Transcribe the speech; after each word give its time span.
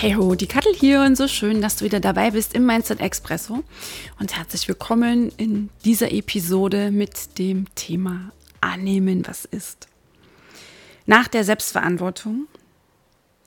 Hey 0.00 0.14
ho, 0.14 0.36
die 0.36 0.46
Kattel 0.46 0.72
hier 0.76 1.00
und 1.00 1.16
so 1.16 1.26
schön, 1.26 1.60
dass 1.60 1.74
du 1.74 1.84
wieder 1.84 1.98
dabei 1.98 2.30
bist 2.30 2.54
im 2.54 2.64
Mindset 2.64 3.00
Expresso 3.00 3.64
und 4.20 4.36
herzlich 4.36 4.68
willkommen 4.68 5.32
in 5.38 5.70
dieser 5.84 6.12
Episode 6.12 6.92
mit 6.92 7.36
dem 7.36 7.66
Thema 7.74 8.30
Annehmen, 8.60 9.26
was 9.26 9.44
ist. 9.44 9.88
Nach 11.06 11.26
der 11.26 11.42
Selbstverantwortung, 11.42 12.46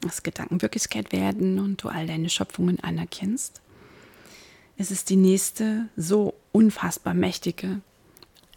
dass 0.01 0.23
Gedanken 0.23 0.61
Wirklichkeit 0.61 1.13
werden 1.13 1.57
und 1.57 1.81
du 1.81 1.87
all 1.87 2.05
deine 2.05 2.29
Schöpfungen 2.29 2.81
anerkennst, 2.81 3.61
ist 4.75 4.91
es 4.91 5.05
die 5.05 5.15
nächste 5.15 5.87
so 5.95 6.33
unfassbar 6.51 7.13
mächtige 7.13 7.79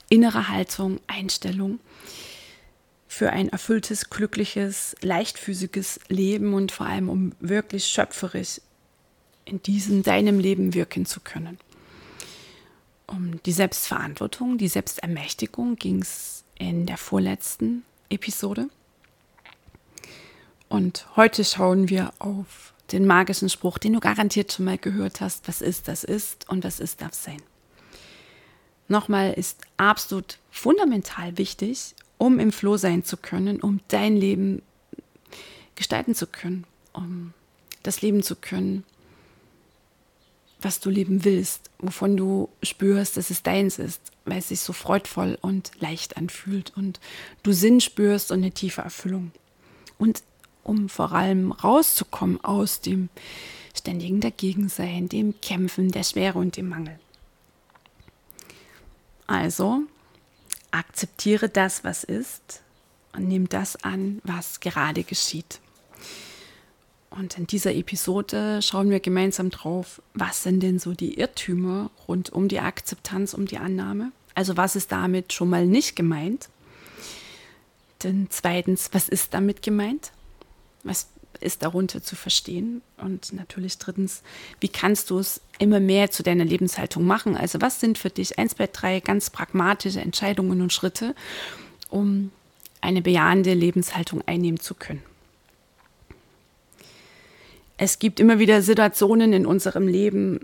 innere 0.09 0.49
Haltung, 0.49 0.99
Einstellung, 1.07 1.79
für 3.07 3.31
ein 3.31 3.49
erfülltes, 3.49 4.11
glückliches, 4.11 4.97
leichtfüßiges 5.01 6.01
Leben 6.09 6.55
und 6.55 6.73
vor 6.73 6.87
allem 6.87 7.09
um 7.09 7.33
wirklich 7.41 7.87
schöpferisch 7.87 8.61
in 9.45 9.63
diesem 9.63 10.03
deinem 10.03 10.39
Leben 10.39 10.75
wirken 10.75 11.07
zu 11.07 11.21
können. 11.21 11.59
Um 13.07 13.43
die 13.45 13.53
Selbstverantwortung, 13.53 14.59
die 14.59 14.69
Selbstermächtigung 14.69 15.77
ging 15.77 16.03
es 16.03 16.45
in 16.59 16.87
der 16.87 16.97
vorletzten 16.97 17.85
Episode. 18.09 18.69
Und 20.69 21.07
heute 21.15 21.45
schauen 21.45 21.89
wir 21.89 22.13
auf 22.19 22.73
den 22.93 23.07
magischen 23.07 23.49
Spruch, 23.49 23.79
den 23.79 23.93
du 23.93 24.01
garantiert 24.01 24.53
schon 24.53 24.65
mal 24.65 24.79
gehört 24.79 25.21
hast. 25.21 25.47
Was 25.49 25.61
ist, 25.61 25.89
das 25.89 26.05
ist 26.05 26.49
und 26.49 26.65
was 26.65 26.81
ist, 26.81 27.03
darf 27.03 27.15
sein. 27.15 27.43
Nochmal 28.89 29.33
ist 29.33 29.63
absolut 29.77 30.39
fundamental 30.51 31.39
wichtig, 31.39 31.95
um 32.19 32.39
im 32.39 32.53
Floh 32.53 32.77
sein 32.77 33.05
zu 33.05 33.17
können, 33.17 33.61
um 33.61 33.81
dein 33.89 34.17
Leben 34.17 34.63
gestalten 35.75 36.15
zu 36.15 36.27
können, 36.27 36.65
um 36.93 37.33
das 37.83 38.03
leben 38.03 38.23
zu 38.23 38.37
können, 38.37 38.85
was 40.61 40.81
du 40.81 40.89
leben 40.89 41.25
willst, 41.25 41.71
wovon 41.79 42.17
du 42.17 42.49
spürst, 42.63 43.17
dass 43.17 43.31
es 43.31 43.43
deins 43.43 43.79
ist, 43.79 44.01
weil 44.25 44.39
es 44.39 44.49
sich 44.49 44.61
so 44.61 44.73
freudvoll 44.73 45.39
und 45.43 45.71
leicht 45.79 46.17
anfühlt 46.17 46.73
und 46.77 47.01
du 47.43 47.53
Sinn 47.53 47.81
spürst 47.81 48.33
und 48.33 48.39
eine 48.39 48.53
tiefe 48.53 48.81
Erfüllung. 48.81 49.31
Und 49.99 50.23
um 50.63 50.89
vor 50.89 51.13
allem 51.13 51.53
rauszukommen 51.53 52.43
aus 52.43 52.81
dem 52.81 53.11
ständigen 53.77 54.21
Dagegensein, 54.21 55.09
dem 55.09 55.35
Kämpfen, 55.43 55.91
der 55.91 56.05
Schwere 56.05 56.39
und 56.39 56.57
dem 56.57 56.71
Mangel. 56.71 56.99
Also 59.27 59.83
akzeptiere 60.75 61.49
das, 61.49 61.85
was 61.85 62.05
ist 62.05 62.63
und 63.13 63.29
nimm 63.29 63.49
das 63.49 63.83
an, 63.85 64.21
was 64.25 64.61
gerade 64.61 65.05
geschieht. 65.05 65.61
Und 67.11 67.39
in 67.39 67.47
dieser 67.47 67.73
Episode 67.73 68.61
schauen 68.61 68.91
wir 68.91 68.99
gemeinsam 68.99 69.51
drauf, 69.51 70.03
was 70.15 70.43
sind 70.43 70.63
denn 70.65 70.81
so 70.81 70.95
die 70.95 71.15
Irrtümer 71.15 71.91
rund 72.09 72.31
um 72.31 72.49
die 72.49 72.59
Akzeptanz, 72.59 73.35
um 73.35 73.47
die 73.47 73.59
Annahme. 73.59 74.11
Also 74.35 74.57
was 74.57 74.75
ist 74.75 74.91
damit 74.91 75.33
schon 75.33 75.49
mal 75.49 75.65
nicht 75.65 75.95
gemeint? 75.95 76.49
Denn 78.03 78.27
zweitens, 78.31 78.91
was 78.93 79.09
ist 79.09 79.33
damit 79.33 79.63
gemeint? 79.63 80.11
Was 80.83 81.09
ist 81.39 81.63
darunter 81.63 82.03
zu 82.03 82.17
verstehen? 82.17 82.83
Und 82.97 83.33
natürlich 83.33 83.79
drittens, 83.79 84.23
wie 84.61 84.69
kannst 84.69 85.11
du 85.11 85.19
es 85.19 85.41
immer 85.59 85.81
mehr 85.81 86.11
zu 86.11 86.23
deiner 86.23 86.45
Lebenshaltung 86.45 87.05
machen? 87.05 87.37
Also 87.37 87.61
was 87.61 87.81
sind 87.81 87.99
für 87.99 88.11
dich 88.11 88.39
eins, 88.39 88.55
zwei, 88.55 88.67
drei 88.67 89.01
ganz 89.01 89.31
pragmatische 89.31 90.01
Entscheidungen 90.01 90.61
und 90.61 90.73
Schritte, 90.73 91.15
um 91.91 92.31
eine 92.81 93.03
bejahende 93.03 93.55
Lebenshaltung 93.55 94.23
einnehmen 94.27 94.61
zu 94.61 94.75
können? 94.75 95.03
Es 97.77 97.99
gibt 97.99 98.21
immer 98.21 98.39
wieder 98.39 98.63
Situationen 98.63 99.33
in 99.33 99.47
unserem 99.47 99.89
Leben 99.89 100.41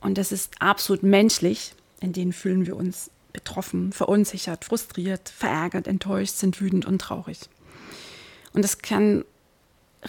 und 0.00 0.16
das 0.16 0.30
ist 0.30 0.60
absolut 0.60 1.02
menschlich, 1.02 1.72
in 2.00 2.12
denen 2.12 2.32
fühlen 2.32 2.66
wir 2.66 2.76
uns 2.76 3.10
betroffen, 3.32 3.92
verunsichert, 3.92 4.64
frustriert, 4.64 5.28
verärgert, 5.28 5.86
enttäuscht, 5.86 6.34
sind 6.34 6.60
wütend 6.60 6.86
und 6.86 7.00
traurig. 7.00 7.40
Und 8.52 8.62
das 8.62 8.78
kann 8.78 9.24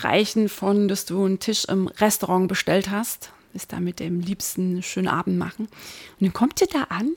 reichen 0.04 0.50
von, 0.50 0.88
dass 0.88 1.06
du 1.06 1.24
einen 1.26 1.40
Tisch 1.40 1.66
im 1.66 1.88
Restaurant 1.88 2.48
bestellt 2.48 2.90
hast, 2.90 3.32
ist 3.54 3.74
da 3.74 3.80
mit 3.80 4.00
dem 4.00 4.20
Liebsten 4.20 4.72
einen 4.72 4.84
schönen 4.84 5.08
Abend 5.08 5.38
machen. 5.38 5.66
Und 5.66 6.22
dann 6.22 6.34
kommt 6.34 6.62
ihr 6.62 6.68
da 6.68 6.84
an 6.90 7.16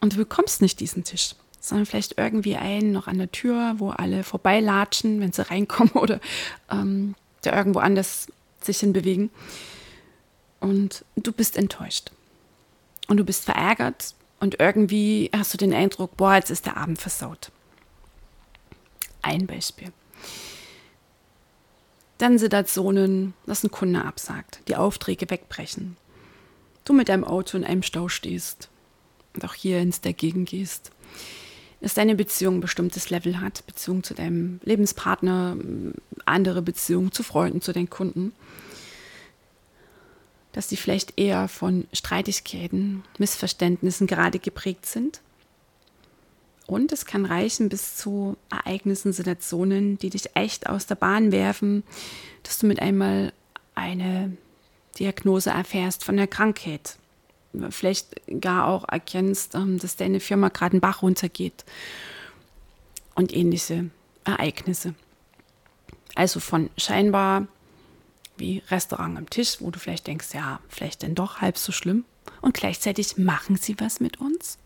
und 0.00 0.14
du 0.14 0.16
bekommst 0.16 0.60
nicht 0.60 0.80
diesen 0.80 1.04
Tisch, 1.04 1.34
sondern 1.60 1.86
vielleicht 1.86 2.18
irgendwie 2.18 2.56
einen 2.56 2.92
noch 2.92 3.06
an 3.06 3.18
der 3.18 3.32
Tür, 3.32 3.74
wo 3.78 3.90
alle 3.90 4.24
vorbeilatschen, 4.24 5.20
wenn 5.20 5.32
sie 5.32 5.48
reinkommen 5.48 5.92
oder 5.94 6.20
ähm, 6.70 7.14
der 7.44 7.54
irgendwo 7.54 7.80
anders 7.80 8.28
sich 8.60 8.78
hinbewegen. 8.80 9.30
Und 10.60 11.04
du 11.16 11.32
bist 11.32 11.56
enttäuscht. 11.56 12.10
Und 13.06 13.18
du 13.18 13.24
bist 13.24 13.44
verärgert 13.44 14.14
und 14.40 14.60
irgendwie 14.60 15.30
hast 15.34 15.52
du 15.52 15.58
den 15.58 15.74
Eindruck, 15.74 16.16
boah, 16.16 16.36
jetzt 16.36 16.50
ist 16.50 16.64
der 16.64 16.78
Abend 16.78 16.98
versaut. 16.98 17.50
Ein 19.20 19.46
Beispiel. 19.46 19.92
Dann 22.18 22.38
Situationen, 22.38 23.34
dass 23.46 23.64
ein 23.64 23.70
Kunde 23.70 24.04
absagt, 24.04 24.60
die 24.68 24.76
Aufträge 24.76 25.28
wegbrechen. 25.28 25.96
Du 26.84 26.92
mit 26.92 27.08
deinem 27.08 27.24
Auto 27.24 27.56
in 27.56 27.64
einem 27.64 27.82
Stau 27.82 28.08
stehst 28.08 28.68
und 29.34 29.44
auch 29.44 29.54
hier 29.54 29.80
ins 29.80 30.00
Dagegen 30.00 30.44
gehst. 30.44 30.90
Dass 31.80 31.94
deine 31.94 32.14
Beziehung 32.14 32.56
ein 32.56 32.60
bestimmtes 32.60 33.10
Level 33.10 33.40
hat, 33.40 33.66
Beziehung 33.66 34.04
zu 34.04 34.14
deinem 34.14 34.60
Lebenspartner, 34.62 35.56
andere 36.24 36.62
Beziehungen 36.62 37.12
zu 37.12 37.22
Freunden, 37.22 37.60
zu 37.60 37.72
deinen 37.72 37.90
Kunden. 37.90 38.32
Dass 40.52 40.68
die 40.68 40.76
vielleicht 40.76 41.18
eher 41.18 41.48
von 41.48 41.86
Streitigkeiten, 41.92 43.02
Missverständnissen 43.18 44.06
gerade 44.06 44.38
geprägt 44.38 44.86
sind 44.86 45.20
und 46.66 46.92
es 46.92 47.04
kann 47.04 47.26
reichen 47.26 47.68
bis 47.68 47.96
zu 47.96 48.36
Ereignissen, 48.50 49.12
Situationen, 49.12 49.98
die 49.98 50.10
dich 50.10 50.34
echt 50.34 50.68
aus 50.68 50.86
der 50.86 50.94
Bahn 50.94 51.30
werfen, 51.30 51.82
dass 52.42 52.58
du 52.58 52.66
mit 52.66 52.80
einmal 52.80 53.32
eine 53.74 54.36
Diagnose 54.98 55.50
erfährst 55.50 56.04
von 56.04 56.16
der 56.16 56.26
Krankheit. 56.26 56.98
Vielleicht 57.70 58.20
gar 58.40 58.66
auch 58.66 58.88
erkennst, 58.88 59.54
ähm, 59.54 59.78
dass 59.78 59.96
deine 59.96 60.20
Firma 60.20 60.48
gerade 60.48 60.72
einen 60.72 60.80
Bach 60.80 61.02
runtergeht 61.02 61.64
und 63.14 63.32
ähnliche 63.32 63.90
Ereignisse. 64.24 64.94
Also 66.14 66.40
von 66.40 66.70
scheinbar 66.76 67.46
wie 68.36 68.62
Restaurant 68.70 69.16
am 69.18 69.30
Tisch, 69.30 69.58
wo 69.60 69.70
du 69.70 69.78
vielleicht 69.78 70.06
denkst, 70.06 70.28
ja, 70.34 70.60
vielleicht 70.68 71.02
denn 71.02 71.14
doch 71.14 71.40
halb 71.40 71.58
so 71.58 71.70
schlimm. 71.70 72.04
Und 72.40 72.54
gleichzeitig 72.54 73.16
machen 73.18 73.56
sie 73.56 73.78
was 73.78 74.00
mit 74.00 74.20
uns. 74.20 74.58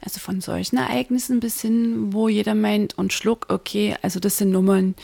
Also 0.00 0.18
von 0.18 0.40
solchen 0.40 0.78
Ereignissen 0.78 1.40
bis 1.40 1.60
hin, 1.60 2.12
wo 2.12 2.28
jeder 2.28 2.54
meint 2.54 2.96
und 2.96 3.12
schluck, 3.12 3.46
okay, 3.50 3.96
also 4.02 4.18
das 4.18 4.38
sind 4.38 4.50
Nummern, 4.50 4.94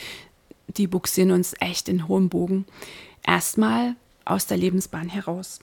die 0.68 0.86
buxieren 0.86 1.30
uns 1.32 1.54
echt 1.60 1.88
in 1.88 2.08
hohem 2.08 2.28
Bogen. 2.28 2.66
Erstmal 3.26 3.94
aus 4.24 4.46
der 4.46 4.56
Lebensbahn 4.56 5.08
heraus. 5.08 5.60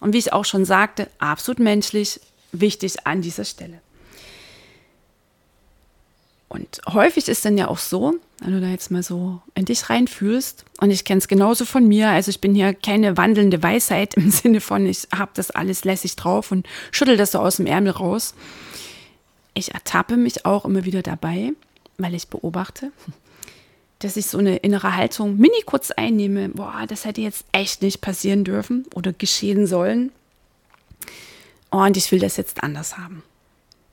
Und 0.00 0.12
wie 0.12 0.18
ich 0.18 0.32
auch 0.32 0.44
schon 0.44 0.64
sagte, 0.64 1.08
absolut 1.18 1.60
menschlich, 1.60 2.20
wichtig 2.52 3.06
an 3.06 3.22
dieser 3.22 3.44
Stelle. 3.44 3.80
Und 6.48 6.80
häufig 6.88 7.28
ist 7.28 7.44
dann 7.44 7.58
ja 7.58 7.68
auch 7.68 7.78
so, 7.78 8.14
wenn 8.40 8.52
du 8.52 8.60
da 8.60 8.68
jetzt 8.68 8.90
mal 8.90 9.02
so 9.02 9.42
in 9.54 9.66
dich 9.66 9.90
reinfühlst, 9.90 10.64
und 10.80 10.90
ich 10.90 11.04
kenne 11.04 11.18
es 11.18 11.28
genauso 11.28 11.66
von 11.66 11.86
mir, 11.86 12.08
also 12.08 12.30
ich 12.30 12.40
bin 12.40 12.54
hier 12.54 12.72
keine 12.72 13.16
wandelnde 13.16 13.62
Weisheit 13.62 14.14
im 14.14 14.30
Sinne 14.30 14.60
von, 14.60 14.86
ich 14.86 15.08
habe 15.14 15.32
das 15.34 15.50
alles 15.50 15.84
lässig 15.84 16.16
drauf 16.16 16.50
und 16.50 16.66
schüttel 16.90 17.16
das 17.16 17.32
so 17.32 17.40
aus 17.40 17.56
dem 17.56 17.66
Ärmel 17.66 17.92
raus. 17.92 18.34
Ich 19.52 19.74
ertappe 19.74 20.16
mich 20.16 20.46
auch 20.46 20.64
immer 20.64 20.84
wieder 20.84 21.02
dabei, 21.02 21.52
weil 21.98 22.14
ich 22.14 22.28
beobachte, 22.28 22.92
dass 23.98 24.16
ich 24.16 24.26
so 24.26 24.38
eine 24.38 24.56
innere 24.58 24.96
Haltung 24.96 25.36
mini 25.36 25.62
kurz 25.66 25.90
einnehme, 25.90 26.48
boah, 26.50 26.84
das 26.88 27.04
hätte 27.04 27.20
jetzt 27.20 27.44
echt 27.52 27.82
nicht 27.82 28.00
passieren 28.00 28.44
dürfen 28.44 28.86
oder 28.94 29.12
geschehen 29.12 29.66
sollen. 29.66 30.12
und 31.70 31.96
ich 31.98 32.10
will 32.10 32.20
das 32.20 32.38
jetzt 32.38 32.62
anders 32.62 32.96
haben. 32.96 33.22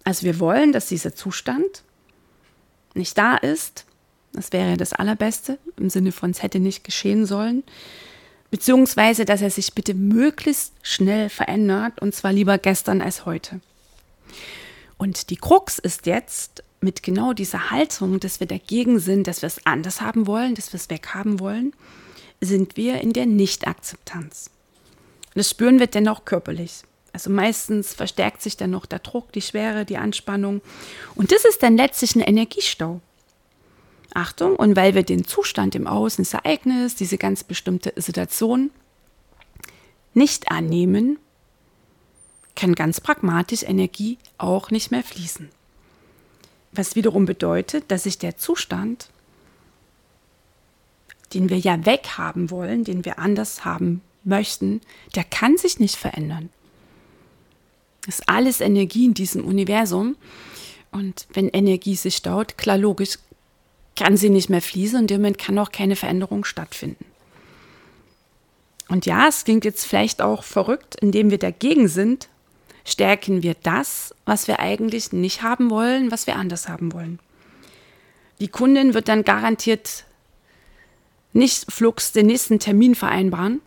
Also 0.06 0.24
wir 0.24 0.40
wollen, 0.40 0.72
dass 0.72 0.88
dieser 0.88 1.16
Zustand 1.16 1.84
nicht 2.96 3.18
da 3.18 3.38
ist. 3.38 3.86
Das 4.34 4.52
wäre 4.52 4.78
das 4.78 4.94
Allerbeste, 4.94 5.58
im 5.78 5.90
Sinne 5.90 6.12
von 6.12 6.32
es 6.32 6.44
hätte 6.44 6.60
nicht 6.60 6.84
geschehen 6.84 7.26
sollen. 7.26 7.64
Beziehungsweise, 8.52 9.26
dass 9.26 9.42
er 9.42 9.50
sich 9.50 9.74
bitte 9.74 9.94
möglichst 9.94 10.74
schnell 10.82 11.30
verändert 11.30 12.02
und 12.02 12.14
zwar 12.14 12.34
lieber 12.34 12.58
gestern 12.58 13.02
als 13.02 13.26
heute. 13.26 13.60
Und 14.98 15.30
die 15.30 15.38
Krux 15.38 15.80
ist 15.80 16.06
jetzt 16.06 16.64
mit 16.82 17.04
genau 17.04 17.34
dieser 17.34 17.72
Haltung, 17.72 18.20
dass 18.20 18.40
wir 18.40 18.48
dagegen 18.48 19.00
sind, 19.00 19.28
dass 19.28 19.42
wir 19.42 19.48
es 19.48 19.66
anders 19.66 20.02
haben 20.02 20.28
wollen, 20.28 20.56
dass 20.56 20.72
wir 20.72 20.80
es 20.80 20.90
weghaben 20.90 21.40
wollen, 21.40 21.74
sind 22.42 22.78
wir 22.78 23.02
in 23.02 23.14
der 23.14 23.26
Nicht-Akzeptanz. 23.26 24.52
Das 25.34 25.50
spüren 25.50 25.80
wir 25.80 25.88
dennoch 25.88 26.24
körperlich. 26.24 26.84
Also 27.16 27.30
meistens 27.30 27.94
verstärkt 27.94 28.42
sich 28.42 28.58
dann 28.58 28.72
noch 28.72 28.86
der 28.86 29.00
Druck, 29.00 29.32
die 29.32 29.42
Schwere, 29.42 29.86
die 29.86 29.96
Anspannung. 29.96 30.60
Und 31.16 31.32
das 31.32 31.46
ist 31.46 31.64
dann 31.64 31.78
letztlich 31.78 32.14
ein 32.14 32.20
Energiestau. 32.20 33.00
Achtung, 34.14 34.58
und 34.58 34.76
weil 34.76 34.96
wir 34.96 35.04
den 35.04 35.24
Zustand 35.24 35.76
im 35.76 35.88
Außen, 35.88 36.26
das 36.26 36.34
Ereignis, 36.34 36.96
diese 36.96 37.18
ganz 37.18 37.46
bestimmte 37.46 37.94
Situation 37.96 38.70
nicht 40.14 40.52
annehmen, 40.52 41.18
kann 42.54 42.76
ganz 42.76 43.00
pragmatisch 43.00 43.64
Energie 43.64 44.18
auch 44.38 44.70
nicht 44.70 44.92
mehr 44.92 45.04
fließen. 45.04 45.48
Was 46.74 46.98
wiederum 46.98 47.24
bedeutet, 47.24 47.86
dass 47.92 48.04
sich 48.04 48.18
der 48.18 48.36
Zustand, 48.36 49.08
den 51.34 51.48
wir 51.48 51.60
ja 51.60 51.86
weghaben 51.86 52.52
wollen, 52.52 52.84
den 52.84 53.06
wir 53.06 53.20
anders 53.20 53.64
haben 53.64 54.02
möchten, 54.26 54.82
der 55.16 55.24
kann 55.24 55.56
sich 55.56 55.80
nicht 55.80 55.96
verändern. 55.96 56.50
Ist 58.08 58.30
alles 58.30 58.62
Energie 58.62 59.06
in 59.06 59.14
diesem 59.14 59.46
Universum. 59.46 60.16
Und 60.92 61.28
wenn 61.34 61.50
Energie 61.50 61.96
sich 61.96 62.16
staut, 62.16 62.58
klar 62.58 62.78
logisch, 62.78 63.18
kann 63.96 64.18
sie 64.18 64.30
nicht 64.30 64.50
mehr 64.50 64.62
fließen 64.62 65.00
und 65.00 65.12
damit 65.12 65.38
kann 65.38 65.58
auch 65.58 65.72
keine 65.72 65.96
Veränderung 65.96 66.46
stattfinden. 66.46 67.06
Und 68.88 69.06
ja, 69.06 69.28
es 69.28 69.46
klingt 69.46 69.66
jetzt 69.66 69.86
vielleicht 69.86 70.22
auch 70.22 70.44
verrückt, 70.44 70.96
indem 71.02 71.32
wir 71.32 71.40
dagegen 71.40 71.88
sind, 71.88 72.30
stärken 72.84 73.42
wir 73.42 73.56
das, 73.64 74.14
was 74.26 74.48
wir 74.48 74.60
eigentlich 74.60 75.12
nicht 75.12 75.42
haben 75.42 75.70
wollen, 75.70 76.12
was 76.12 76.28
wir 76.28 76.36
anders 76.36 76.70
haben 76.70 76.94
wollen. 76.94 77.20
Die 78.40 78.48
Kundin 78.48 78.94
wird 78.94 79.08
dann 79.08 79.24
garantiert 79.24 80.06
nicht 81.34 81.72
flugs 81.72 82.12
den 82.12 82.28
nächsten 82.28 82.60
Termin 82.60 82.96
vereinbaren 82.96 83.62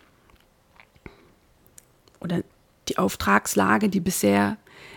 oder 2.20 2.42
die 2.88 2.98
Auftragslage, 2.98 3.88
die 3.88 4.00
bisher 4.00 4.56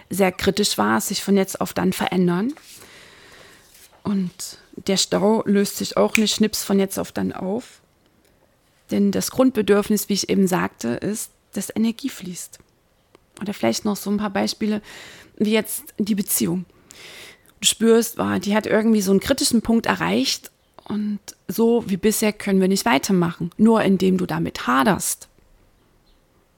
sehr 0.10 0.32
kritisch 0.32 0.78
war, 0.78 1.00
sich 1.02 1.24
von 1.24 1.38
jetzt 1.38 1.62
auf 1.62 1.74
dann 1.74 1.94
verändern. 1.94 2.54
Und 4.04 4.58
der 4.76 4.98
Stau 4.98 5.44
löst 5.46 5.78
sich 5.78 5.98
auch 5.98 6.18
nicht 6.18 6.36
schnips 6.36 6.64
von 6.64 6.80
jetzt 6.80 7.00
auf 7.00 7.12
dann 7.12 7.32
auf. 7.32 7.82
Denn 8.90 9.12
das 9.12 9.32
Grundbedürfnis, 9.32 10.10
wie 10.10 10.14
ich 10.14 10.30
eben 10.30 10.48
sagte, 10.48 10.90
ist, 10.90 11.32
dass 11.54 11.74
Energie 11.76 12.10
fließt. 12.10 12.60
Oder 13.42 13.54
vielleicht 13.54 13.86
noch 13.86 13.96
so 13.96 14.10
ein 14.10 14.18
paar 14.18 14.30
Beispiele, 14.30 14.82
wie 15.38 15.52
jetzt 15.54 15.94
die 15.98 16.16
Beziehung. 16.16 16.66
Du 17.62 17.68
spürst, 17.68 18.20
oh, 18.20 18.40
die 18.40 18.56
hat 18.56 18.66
irgendwie 18.66 19.02
so 19.02 19.12
einen 19.12 19.20
kritischen 19.20 19.62
Punkt 19.62 19.86
erreicht 19.86 20.52
und 20.86 21.20
so 21.48 21.84
wie 21.88 21.98
bisher 21.98 22.34
können 22.34 22.60
wir 22.60 22.68
nicht 22.68 22.86
weitermachen. 22.86 23.52
Nur 23.58 23.82
indem 23.84 24.18
du 24.18 24.26
damit 24.26 24.68
haderst 24.68 25.30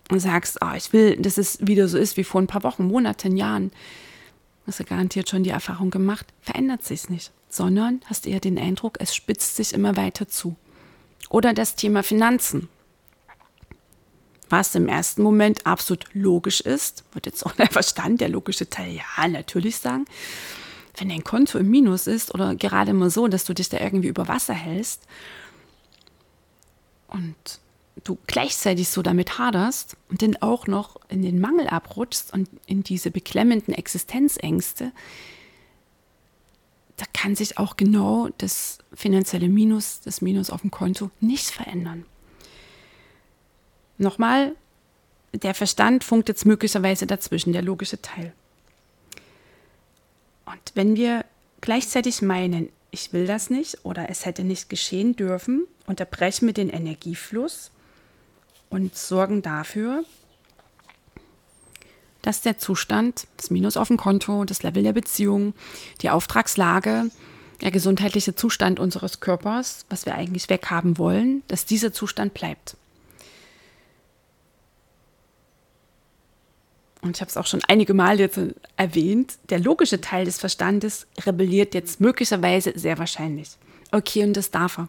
und 0.09 0.19
sagst, 0.19 0.59
oh, 0.61 0.75
ich 0.75 0.93
will, 0.93 1.15
dass 1.17 1.37
es 1.37 1.65
wieder 1.65 1.87
so 1.87 1.97
ist 1.97 2.17
wie 2.17 2.23
vor 2.23 2.41
ein 2.41 2.47
paar 2.47 2.63
Wochen, 2.63 2.85
Monaten, 2.85 3.37
Jahren, 3.37 3.71
hast 4.67 4.79
du 4.79 4.83
garantiert 4.83 5.29
schon 5.29 5.43
die 5.43 5.49
Erfahrung 5.49 5.89
gemacht, 5.89 6.27
verändert 6.41 6.83
sich 6.83 7.09
nicht, 7.09 7.31
sondern 7.49 8.01
hast 8.05 8.27
eher 8.27 8.39
den 8.39 8.57
Eindruck, 8.57 8.97
es 8.99 9.15
spitzt 9.15 9.55
sich 9.55 9.73
immer 9.73 9.95
weiter 9.95 10.27
zu. 10.27 10.55
Oder 11.29 11.53
das 11.53 11.75
Thema 11.75 12.03
Finanzen 12.03 12.69
was 14.53 14.75
im 14.75 14.87
ersten 14.87 15.23
Moment 15.23 15.65
absolut 15.65 16.05
logisch 16.13 16.61
ist, 16.61 17.03
wird 17.13 17.25
jetzt 17.25 17.43
auch 17.43 17.53
der 17.53 17.71
Verstand, 17.71 18.21
der 18.21 18.29
logische 18.29 18.69
Teil, 18.69 18.93
ja, 18.93 19.27
natürlich 19.27 19.77
sagen. 19.77 20.05
Wenn 20.95 21.09
dein 21.09 21.23
Konto 21.23 21.57
im 21.57 21.71
Minus 21.71 22.05
ist 22.05 22.35
oder 22.35 22.53
gerade 22.53 22.93
mal 22.93 23.09
so, 23.09 23.27
dass 23.27 23.45
du 23.45 23.55
dich 23.55 23.69
da 23.69 23.79
irgendwie 23.79 24.09
über 24.09 24.27
Wasser 24.27 24.53
hältst 24.53 25.07
und 27.07 27.35
du 28.03 28.17
gleichzeitig 28.27 28.89
so 28.89 29.01
damit 29.01 29.37
haderst 29.37 29.97
und 30.09 30.21
dann 30.21 30.35
auch 30.37 30.67
noch 30.67 30.99
in 31.09 31.21
den 31.21 31.39
Mangel 31.39 31.67
abrutschst 31.67 32.33
und 32.33 32.49
in 32.65 32.83
diese 32.83 33.11
beklemmenden 33.11 33.73
Existenzängste, 33.73 34.91
da 36.97 37.05
kann 37.13 37.35
sich 37.35 37.57
auch 37.57 37.75
genau 37.75 38.29
das 38.37 38.79
finanzielle 38.93 39.49
Minus, 39.49 40.01
das 40.01 40.21
Minus 40.21 40.49
auf 40.49 40.61
dem 40.61 40.71
Konto 40.71 41.09
nicht 41.19 41.49
verändern. 41.49 42.05
Nochmal, 43.97 44.55
der 45.33 45.53
Verstand 45.53 46.03
funkt 46.03 46.29
jetzt 46.29 46.45
möglicherweise 46.45 47.07
dazwischen, 47.07 47.53
der 47.53 47.61
logische 47.61 48.01
Teil. 48.01 48.33
Und 50.45 50.71
wenn 50.75 50.95
wir 50.95 51.25
gleichzeitig 51.61 52.21
meinen, 52.21 52.69
ich 52.91 53.13
will 53.13 53.25
das 53.25 53.49
nicht 53.49 53.83
oder 53.83 54.09
es 54.09 54.25
hätte 54.25 54.43
nicht 54.43 54.69
geschehen 54.69 55.15
dürfen, 55.15 55.65
unterbrechen 55.87 56.45
wir 56.47 56.53
den 56.53 56.69
Energiefluss 56.69 57.71
und 58.73 58.95
sorgen 58.95 59.43
dafür, 59.43 60.03
dass 62.23 62.41
der 62.41 62.57
Zustand, 62.57 63.27
das 63.37 63.51
Minus 63.51 63.77
auf 63.77 63.89
dem 63.89 63.97
Konto, 63.97 64.45
das 64.45 64.63
Level 64.63 64.81
der 64.81 64.93
Beziehung, 64.93 65.53
die 66.01 66.09
Auftragslage, 66.09 67.11
der 67.61 67.69
gesundheitliche 67.69 68.33
Zustand 68.33 68.79
unseres 68.79 69.19
Körpers, 69.19 69.85
was 69.89 70.07
wir 70.07 70.15
eigentlich 70.15 70.49
weghaben 70.49 70.97
wollen, 70.97 71.43
dass 71.47 71.65
dieser 71.65 71.93
Zustand 71.93 72.33
bleibt. 72.33 72.75
und 77.01 77.17
ich 77.17 77.21
habe 77.21 77.27
es 77.27 77.35
auch 77.35 77.45
schon 77.45 77.59
einige 77.67 77.93
Mal 77.93 78.17
jetzt 78.21 78.39
erwähnt, 78.77 79.33
der 79.49 79.59
logische 79.59 79.99
Teil 79.99 80.23
des 80.23 80.39
Verstandes 80.39 81.05
rebelliert 81.25 81.73
jetzt 81.73 81.99
möglicherweise 81.99 82.71
sehr 82.77 82.97
wahrscheinlich. 82.97 83.49
Okay, 83.91 84.23
und 84.23 84.37
das 84.37 84.51
darf 84.51 84.77
er. 84.77 84.87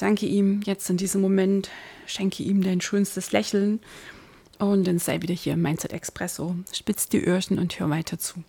Danke 0.00 0.24
ihm 0.24 0.62
jetzt 0.62 0.88
in 0.88 0.96
diesem 0.96 1.20
Moment, 1.20 1.68
schenke 2.06 2.42
ihm 2.42 2.62
dein 2.62 2.80
schönstes 2.80 3.32
Lächeln 3.32 3.80
und 4.58 4.86
dann 4.86 4.98
sei 4.98 5.20
wieder 5.20 5.34
hier 5.34 5.52
im 5.52 5.60
Mindset 5.60 5.92
Expresso. 5.92 6.56
Spitz 6.72 7.10
die 7.10 7.22
Öhrchen 7.22 7.58
und 7.58 7.78
hör 7.78 7.90
weiter 7.90 8.18
zu. 8.18 8.42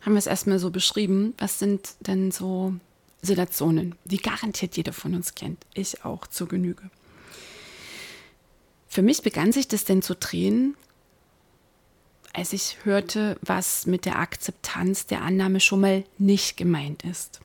Haben 0.00 0.14
wir 0.14 0.18
es 0.20 0.26
erstmal 0.26 0.58
so 0.58 0.70
beschrieben, 0.70 1.34
was 1.36 1.58
sind 1.58 1.96
denn 2.00 2.30
so 2.30 2.74
Situationen, 3.20 3.94
die 4.06 4.16
garantiert 4.16 4.74
jeder 4.78 4.94
von 4.94 5.14
uns 5.14 5.34
kennt. 5.34 5.66
Ich 5.74 6.02
auch 6.02 6.26
zur 6.26 6.48
Genüge. 6.48 6.88
Für 8.88 9.02
mich 9.02 9.20
begann 9.20 9.52
sich 9.52 9.68
das 9.68 9.84
denn 9.84 10.00
zu 10.00 10.16
drehen, 10.16 10.76
als 12.32 12.54
ich 12.54 12.78
hörte, 12.84 13.36
was 13.42 13.84
mit 13.84 14.06
der 14.06 14.18
Akzeptanz 14.18 15.04
der 15.04 15.20
Annahme 15.20 15.60
schon 15.60 15.82
mal 15.82 16.04
nicht 16.16 16.56
gemeint 16.56 17.04
ist. 17.04 17.42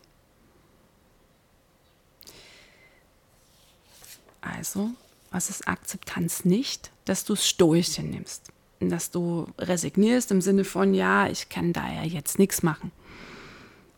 Also, 4.55 4.91
was 5.31 5.49
ist 5.49 5.67
Akzeptanz 5.67 6.45
nicht? 6.45 6.91
Dass 7.05 7.23
du 7.23 7.33
es 7.33 7.47
stoisch 7.47 7.97
nimmst. 7.99 8.51
Dass 8.79 9.11
du 9.11 9.47
resignierst 9.57 10.31
im 10.31 10.41
Sinne 10.41 10.63
von, 10.63 10.93
ja, 10.93 11.27
ich 11.27 11.49
kann 11.49 11.73
da 11.73 11.87
ja 11.91 12.03
jetzt 12.03 12.39
nichts 12.39 12.63
machen. 12.63 12.91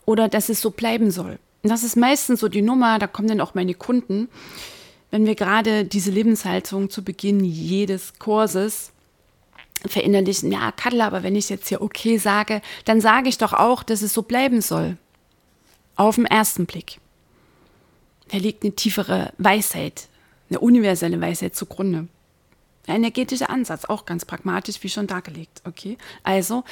Oder 0.05 0.27
dass 0.29 0.49
es 0.49 0.61
so 0.61 0.71
bleiben 0.71 1.11
soll. 1.11 1.39
Das 1.61 1.83
ist 1.83 1.97
meistens 1.97 2.39
so 2.39 2.47
die 2.47 2.61
Nummer, 2.61 2.99
da 2.99 3.07
kommen 3.07 3.27
dann 3.27 3.41
auch 3.41 3.53
meine 3.53 3.73
Kunden 3.73 4.29
wenn 5.11 5.25
wir 5.25 5.35
gerade 5.35 5.85
diese 5.85 6.11
Lebenshaltung 6.11 6.89
zu 6.89 7.03
Beginn 7.03 7.43
jedes 7.43 8.19
Kurses 8.19 8.91
verinnerlichen, 9.85 10.51
ja, 10.51 10.71
Kadla, 10.73 11.07
aber 11.07 11.23
wenn 11.23 11.35
ich 11.35 11.49
jetzt 11.49 11.69
hier 11.69 11.81
okay 11.81 12.17
sage, 12.17 12.61
dann 12.85 12.99
sage 12.99 13.29
ich 13.29 13.37
doch 13.37 13.53
auch, 13.53 13.81
dass 13.81 14.01
es 14.01 14.13
so 14.13 14.23
bleiben 14.23 14.61
soll. 14.61 14.97
Auf 15.95 16.15
den 16.15 16.25
ersten 16.25 16.65
Blick. 16.65 16.99
Da 18.29 18.37
liegt 18.37 18.63
eine 18.63 18.73
tiefere 18.73 19.33
Weisheit, 19.37 20.08
eine 20.49 20.59
universelle 20.59 21.19
Weisheit 21.21 21.55
zugrunde. 21.55 22.07
Ein 22.87 22.95
energetischer 22.95 23.49
Ansatz, 23.49 23.85
auch 23.85 24.05
ganz 24.05 24.25
pragmatisch, 24.25 24.81
wie 24.81 24.89
schon 24.89 25.05
dargelegt. 25.05 25.61
Okay? 25.65 25.97
Also, 26.23 26.63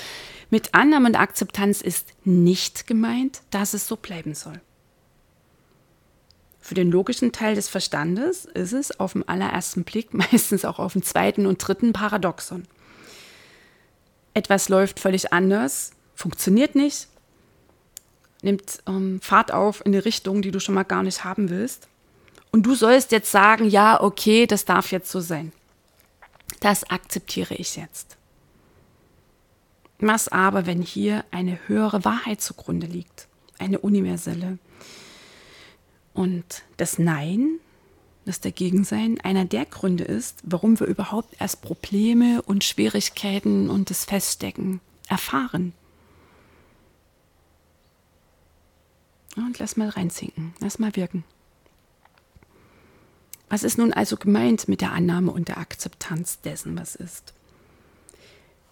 mit 0.50 0.74
Annahme 0.74 1.10
und 1.10 1.16
Akzeptanz 1.16 1.82
ist 1.82 2.14
nicht 2.24 2.88
gemeint, 2.88 3.42
dass 3.52 3.74
es 3.74 3.88
so 3.88 3.96
bleiben 3.96 4.34
soll. 4.34 4.60
Für 6.60 6.74
den 6.74 6.92
logischen 6.92 7.32
Teil 7.32 7.56
des 7.56 7.70
Verstandes 7.70 8.46
ist 8.46 8.74
es 8.74 9.00
auf 9.00 9.14
den 9.14 9.28
allerersten 9.28 9.84
Blick, 9.84 10.14
meistens 10.32 10.66
auch 10.66 10.80
auf 10.80 10.94
den 10.94 11.04
zweiten 11.04 11.46
und 11.46 11.60
dritten 11.60 11.94
Paradoxon. 11.94 12.64
Etwas 14.34 14.70
läuft 14.70 15.00
völlig 15.00 15.34
anders, 15.34 15.92
funktioniert 16.14 16.76
nicht, 16.76 17.08
nimmt 18.42 18.84
ähm, 18.88 19.20
Fahrt 19.22 19.52
auf 19.52 19.86
in 19.86 19.94
eine 19.94 20.04
Richtung, 20.04 20.42
die 20.42 20.52
du 20.52 20.60
schon 20.60 20.76
mal 20.76 20.84
gar 20.84 21.04
nicht 21.04 21.24
haben 21.24 21.50
willst. 21.50 21.88
Und 22.52 22.64
du 22.64 22.76
sollst 22.76 23.12
jetzt 23.12 23.32
sagen, 23.32 23.70
ja, 23.70 24.02
okay, 24.02 24.48
das 24.48 24.66
darf 24.66 24.92
jetzt 24.92 25.12
so 25.12 25.20
sein. 25.20 25.52
Das 26.60 26.90
akzeptiere 26.90 27.56
ich 27.56 27.76
jetzt. 27.76 28.18
Was 30.00 30.28
aber, 30.28 30.66
wenn 30.66 30.82
hier 30.82 31.26
eine 31.32 31.60
höhere 31.68 32.06
Wahrheit 32.06 32.42
zugrunde 32.42 32.88
liegt, 32.88 33.28
eine 33.58 33.80
universelle? 33.80 34.60
Und 36.14 36.64
das 36.78 37.00
Nein, 37.00 37.60
das 38.26 38.42
Dagegensein, 38.42 39.20
einer 39.22 39.46
der 39.46 39.66
Gründe 39.66 40.04
ist, 40.04 40.40
warum 40.44 40.80
wir 40.80 40.88
überhaupt 40.88 41.36
erst 41.40 41.62
Probleme 41.62 42.42
und 42.44 42.64
Schwierigkeiten 42.64 43.70
und 43.70 43.90
das 43.90 44.06
Feststecken 44.06 44.82
erfahren. 45.08 45.74
Und 49.36 49.60
lass 49.60 49.78
mal 49.78 49.90
reinzinken, 49.90 50.54
lass 50.60 50.80
mal 50.80 50.96
wirken. 50.96 51.24
Was 53.50 53.64
ist 53.64 53.78
nun 53.78 53.94
also 53.94 54.18
gemeint 54.18 54.68
mit 54.68 54.82
der 54.82 54.92
Annahme 54.92 55.32
und 55.32 55.48
der 55.48 55.58
Akzeptanz 55.58 56.42
dessen, 56.42 56.78
was 56.78 56.96
ist? 56.96 57.34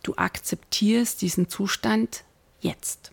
Du 0.03 0.15
akzeptierst 0.15 1.21
diesen 1.21 1.49
Zustand 1.49 2.23
jetzt. 2.59 3.11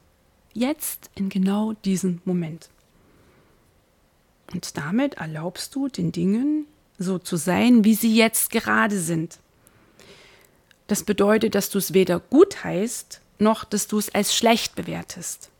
Jetzt 0.52 1.10
in 1.14 1.28
genau 1.28 1.72
diesem 1.72 2.20
Moment. 2.24 2.68
Und 4.52 4.76
damit 4.76 5.14
erlaubst 5.14 5.74
du 5.74 5.88
den 5.88 6.12
Dingen 6.12 6.66
so 6.98 7.18
zu 7.18 7.36
sein, 7.36 7.84
wie 7.84 7.94
sie 7.94 8.14
jetzt 8.14 8.50
gerade 8.50 8.98
sind. 8.98 9.38
Das 10.88 11.04
bedeutet, 11.04 11.54
dass 11.54 11.70
du 11.70 11.78
es 11.78 11.94
weder 11.94 12.20
gut 12.20 12.64
heißt, 12.64 13.20
noch 13.38 13.64
dass 13.64 13.86
du 13.86 13.98
es 13.98 14.14
als 14.14 14.34
schlecht 14.36 14.74
bewertest. 14.74 15.50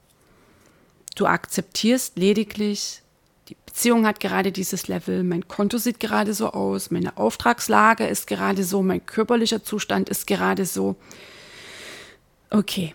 Du 1.15 1.27
akzeptierst 1.27 2.17
lediglich, 2.17 3.02
die 3.49 3.57
Beziehung 3.67 4.07
hat 4.07 4.21
gerade 4.21 4.53
dieses 4.53 4.89
Level, 4.89 5.25
mein 5.25 5.49
Konto 5.49 5.79
sieht 5.79 6.01
gerade 6.01 6.33
so 6.35 6.51
aus, 6.51 6.91
meine 6.91 7.17
Auftragslage 7.17 8.07
ist 8.07 8.27
gerade 8.27 8.63
so, 8.65 8.83
mein 8.83 9.05
körperlicher 9.05 9.63
Zustand 9.63 10.09
ist 10.09 10.27
gerade 10.27 10.65
so. 10.65 10.97
Okay. 12.51 12.95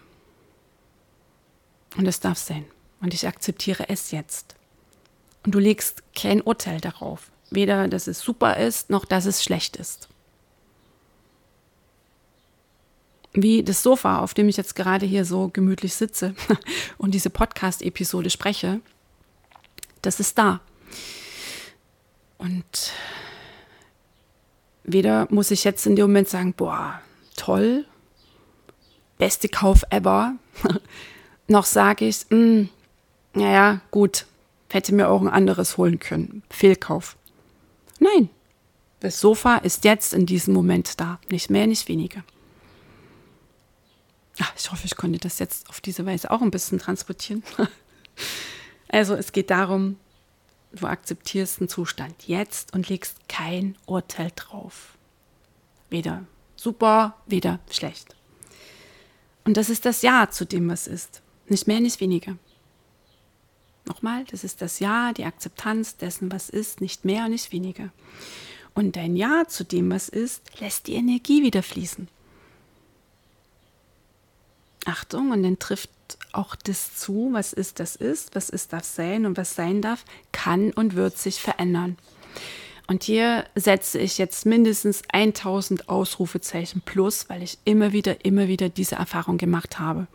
Und 1.98 2.08
es 2.08 2.20
darf 2.20 2.38
sein. 2.38 2.66
Und 3.02 3.14
ich 3.14 3.28
akzeptiere 3.28 3.90
es 3.90 4.12
jetzt. 4.12 4.56
Und 5.46 5.54
du 5.56 5.60
legst 5.60 6.04
kein 6.16 6.42
Urteil 6.42 6.80
darauf. 6.80 7.32
Weder, 7.50 7.88
dass 7.88 8.08
es 8.08 8.20
super 8.20 8.58
ist, 8.58 8.90
noch 8.90 9.06
dass 9.06 9.26
es 9.26 9.44
schlecht 9.44 9.78
ist. 9.78 10.10
Wie 13.34 13.64
das 13.64 13.84
Sofa, 13.84 14.20
auf 14.20 14.34
dem 14.34 14.50
ich 14.50 14.58
jetzt 14.58 14.76
gerade 14.76 15.06
hier 15.06 15.26
so 15.26 15.50
gemütlich 15.50 15.94
sitze 15.94 16.34
und 16.98 17.14
diese 17.14 17.30
Podcast-Episode 17.30 18.30
spreche, 18.30 18.82
das 20.02 20.20
ist 20.20 20.38
da. 20.38 20.62
Und 22.38 22.94
weder 24.84 25.28
muss 25.30 25.52
ich 25.52 25.64
jetzt 25.64 25.86
in 25.86 25.96
dem 25.96 26.06
Moment 26.06 26.30
sagen, 26.30 26.54
boah, 26.54 27.02
toll, 27.36 27.86
beste 29.18 29.50
Kauf 29.50 29.84
ever, 29.90 30.36
noch 31.48 31.66
sage 31.66 32.06
ich, 32.06 32.26
hm, 32.30 32.70
naja, 33.34 33.82
gut, 33.92 34.26
hätte 34.70 34.94
mir 34.94 35.10
auch 35.10 35.22
ein 35.22 35.28
anderes 35.28 35.78
holen 35.78 36.00
können. 36.00 36.44
Fehlkauf. 36.50 37.18
Nein, 38.00 38.30
das 39.00 39.20
Sofa 39.20 39.58
ist 39.58 39.84
jetzt 39.84 40.14
in 40.14 40.26
diesem 40.26 40.54
Moment 40.54 41.00
da, 41.00 41.20
nicht 41.30 41.50
mehr, 41.50 41.68
nicht 41.68 41.88
weniger. 41.88 42.24
Ach, 44.40 44.54
ich 44.56 44.72
hoffe, 44.72 44.86
ich 44.86 44.96
konnte 44.96 45.20
das 45.20 45.40
jetzt 45.40 45.70
auf 45.70 45.82
diese 45.82 46.06
Weise 46.06 46.30
auch 46.30 46.42
ein 46.42 46.52
bisschen 46.52 46.80
transportieren. 46.80 47.44
also 48.90 49.16
es 49.16 49.32
geht 49.32 49.50
darum, 49.50 49.98
du 50.72 50.88
akzeptierst 50.88 51.60
den 51.60 51.70
Zustand 51.70 52.28
jetzt 52.28 52.74
und 52.74 52.90
legst 52.90 53.28
kein 53.28 53.76
Urteil 53.86 54.32
drauf. 54.36 54.98
Weder 55.90 56.26
super, 56.56 57.16
weder 57.26 57.60
schlecht. 57.70 58.16
Und 59.46 59.56
das 59.56 59.70
ist 59.70 59.86
das 59.86 60.02
Ja 60.02 60.30
zu 60.30 60.46
dem, 60.46 60.68
was 60.70 60.88
ist. 60.88 61.22
Nicht 61.48 61.68
mehr, 61.68 61.80
nicht 61.80 62.02
weniger. 62.02 62.38
Nochmal, 63.86 64.26
das 64.26 64.44
ist 64.44 64.62
das 64.62 64.80
Ja, 64.80 65.14
die 65.14 65.24
Akzeptanz 65.24 65.96
dessen, 65.96 66.30
was 66.32 66.50
ist, 66.50 66.82
nicht 66.82 67.06
mehr, 67.06 67.30
nicht 67.30 67.54
weniger. 67.54 67.90
Und 68.74 68.98
dein 68.98 69.16
Ja 69.16 69.46
zu 69.48 69.64
dem, 69.64 69.90
was 69.90 70.10
ist, 70.10 70.60
lässt 70.60 70.88
die 70.88 70.96
Energie 70.96 71.42
wieder 71.42 71.64
fließen. 71.64 72.10
Achtung, 74.88 75.32
und 75.32 75.44
dann 75.44 75.60
trifft 75.60 75.90
auch 76.32 76.56
das 76.56 76.96
zu, 76.96 77.30
was 77.34 77.54
ist, 77.54 77.80
das 77.80 77.96
ist, 77.96 78.36
was 78.36 78.50
ist, 78.50 78.74
darf 78.74 78.86
sein 78.86 79.26
und 79.26 79.38
was 79.38 79.56
sein 79.56 79.82
darf, 79.82 80.06
kann 80.32 80.72
und 80.72 80.96
wird 80.96 81.18
sich 81.18 81.42
verändern. 81.42 81.98
Und 82.88 83.04
hier 83.04 83.46
setze 83.54 84.00
ich 84.00 84.18
jetzt 84.18 84.46
mindestens 84.46 85.02
1000 85.12 85.90
Ausrufezeichen 85.90 86.82
plus, 86.82 87.28
weil 87.30 87.44
ich 87.44 87.58
immer 87.66 87.92
wieder, 87.92 88.24
immer 88.24 88.48
wieder 88.48 88.70
diese 88.70 88.96
Erfahrung 88.96 89.38
gemacht 89.38 89.78
habe. 89.78 90.08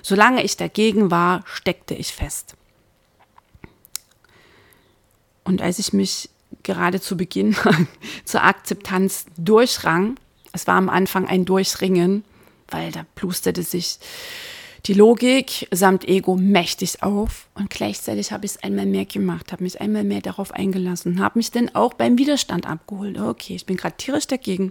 Solange 0.00 0.42
ich 0.42 0.56
dagegen 0.56 1.10
war, 1.10 1.44
steckte 1.46 1.94
ich 1.94 2.12
fest. 2.12 2.56
Und 5.44 5.60
als 5.60 5.78
ich 5.78 5.92
mich 5.92 6.30
gerade 6.62 7.00
zu 7.00 7.18
Beginn 7.18 7.54
zur 8.24 8.42
Akzeptanz 8.42 9.26
durchrang, 9.36 10.16
es 10.52 10.66
war 10.66 10.76
am 10.76 10.88
Anfang 10.88 11.26
ein 11.26 11.44
Durchringen, 11.44 12.24
weil 12.68 12.92
da 12.92 13.04
plusterte 13.14 13.62
sich 13.62 13.98
die 14.86 14.94
Logik 14.94 15.66
samt 15.72 16.06
Ego 16.06 16.36
mächtig 16.36 17.02
auf 17.02 17.48
und 17.54 17.70
gleichzeitig 17.70 18.30
habe 18.30 18.46
ich 18.46 18.52
es 18.52 18.62
einmal 18.62 18.86
mehr 18.86 19.04
gemacht, 19.04 19.50
habe 19.50 19.64
mich 19.64 19.80
einmal 19.80 20.04
mehr 20.04 20.20
darauf 20.20 20.52
eingelassen, 20.52 21.18
habe 21.18 21.40
mich 21.40 21.50
dann 21.50 21.74
auch 21.74 21.94
beim 21.94 22.18
Widerstand 22.18 22.66
abgeholt. 22.66 23.18
Okay, 23.18 23.56
ich 23.56 23.66
bin 23.66 23.76
gerade 23.76 23.96
tierisch 23.96 24.28
dagegen. 24.28 24.70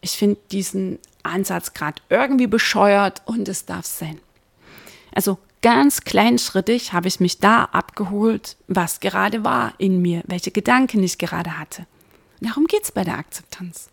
Ich 0.00 0.12
finde 0.12 0.38
diesen 0.52 1.00
Ansatz 1.24 1.72
gerade 1.72 2.00
irgendwie 2.10 2.46
bescheuert 2.46 3.22
und 3.24 3.48
es 3.48 3.64
darf 3.64 3.86
sein. 3.86 4.20
Also 5.12 5.38
ganz 5.62 6.02
kleinschrittig 6.02 6.92
habe 6.92 7.08
ich 7.08 7.18
mich 7.18 7.38
da 7.38 7.64
abgeholt, 7.64 8.56
was 8.68 9.00
gerade 9.00 9.42
war 9.42 9.74
in 9.78 10.00
mir, 10.00 10.22
welche 10.26 10.52
Gedanken 10.52 11.02
ich 11.02 11.18
gerade 11.18 11.58
hatte. 11.58 11.86
Darum 12.40 12.66
geht 12.66 12.84
es 12.84 12.92
bei 12.92 13.02
der 13.02 13.18
Akzeptanz. 13.18 13.88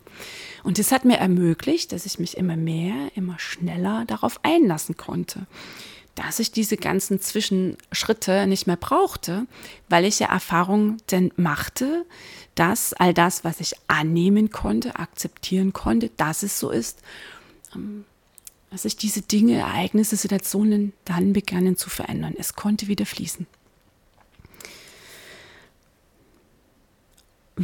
Und 0.63 0.79
das 0.79 0.91
hat 0.91 1.05
mir 1.05 1.17
ermöglicht, 1.17 1.91
dass 1.91 2.05
ich 2.05 2.19
mich 2.19 2.37
immer 2.37 2.55
mehr, 2.55 3.11
immer 3.15 3.39
schneller 3.39 4.05
darauf 4.05 4.39
einlassen 4.43 4.97
konnte. 4.97 5.47
Dass 6.15 6.39
ich 6.39 6.51
diese 6.51 6.77
ganzen 6.77 7.21
Zwischenschritte 7.21 8.45
nicht 8.45 8.67
mehr 8.67 8.75
brauchte, 8.75 9.47
weil 9.89 10.05
ich 10.05 10.19
ja 10.19 10.27
Erfahrung 10.27 10.97
denn 11.09 11.31
machte, 11.37 12.05
dass 12.55 12.93
all 12.93 13.13
das, 13.13 13.43
was 13.43 13.59
ich 13.59 13.73
annehmen 13.87 14.51
konnte, 14.51 14.97
akzeptieren 14.97 15.73
konnte, 15.73 16.11
dass 16.17 16.43
es 16.43 16.59
so 16.59 16.69
ist, 16.69 16.99
ähm, 17.73 18.05
dass 18.69 18.83
sich 18.83 18.95
diese 18.95 19.21
Dinge, 19.21 19.59
Ereignisse, 19.59 20.15
Situationen 20.15 20.93
dann 21.05 21.33
begannen 21.33 21.75
zu 21.75 21.89
verändern. 21.89 22.35
Es 22.37 22.55
konnte 22.55 22.87
wieder 22.87 23.05
fließen. 23.05 23.47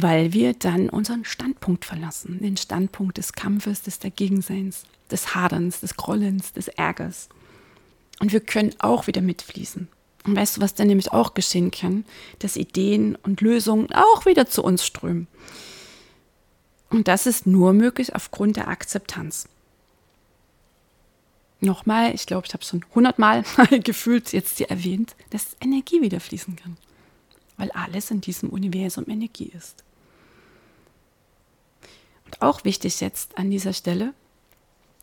Weil 0.02 0.32
wir 0.32 0.54
dann 0.54 0.88
unseren 0.88 1.24
Standpunkt 1.24 1.84
verlassen, 1.84 2.38
den 2.40 2.56
Standpunkt 2.56 3.18
des 3.18 3.32
Kampfes, 3.32 3.82
des 3.82 3.98
Dagegenseins, 3.98 4.84
des 5.10 5.34
Haderns, 5.34 5.80
des 5.80 5.96
Grollens, 5.96 6.52
des 6.52 6.68
Ärgers. 6.68 7.28
Und 8.20 8.32
wir 8.32 8.40
können 8.40 8.74
auch 8.78 9.06
wieder 9.06 9.22
mitfließen. 9.22 9.88
Und 10.24 10.36
weißt 10.36 10.56
du, 10.56 10.60
was 10.60 10.74
dann 10.74 10.88
nämlich 10.88 11.12
auch 11.12 11.34
geschehen 11.34 11.70
kann? 11.70 12.04
Dass 12.38 12.56
Ideen 12.56 13.16
und 13.16 13.40
Lösungen 13.40 13.92
auch 13.92 14.26
wieder 14.26 14.46
zu 14.46 14.62
uns 14.62 14.84
strömen. 14.84 15.26
Und 16.90 17.08
das 17.08 17.26
ist 17.26 17.46
nur 17.46 17.72
möglich 17.72 18.14
aufgrund 18.14 18.56
der 18.56 18.68
Akzeptanz. 18.68 19.48
Nochmal, 21.60 22.14
ich 22.14 22.26
glaube, 22.26 22.46
ich 22.46 22.52
habe 22.54 22.64
schon 22.64 22.84
hundertmal 22.94 23.44
gefühlt 23.82 24.32
jetzt 24.32 24.58
hier 24.58 24.70
erwähnt, 24.70 25.16
dass 25.30 25.56
Energie 25.60 26.02
wieder 26.02 26.20
fließen 26.20 26.54
kann. 26.54 26.76
Weil 27.56 27.72
alles 27.72 28.12
in 28.12 28.20
diesem 28.20 28.50
Universum 28.50 29.08
Energie 29.08 29.50
ist. 29.56 29.82
Und 32.28 32.42
auch 32.42 32.64
wichtig 32.64 33.00
jetzt 33.00 33.38
an 33.38 33.50
dieser 33.50 33.72
Stelle, 33.72 34.12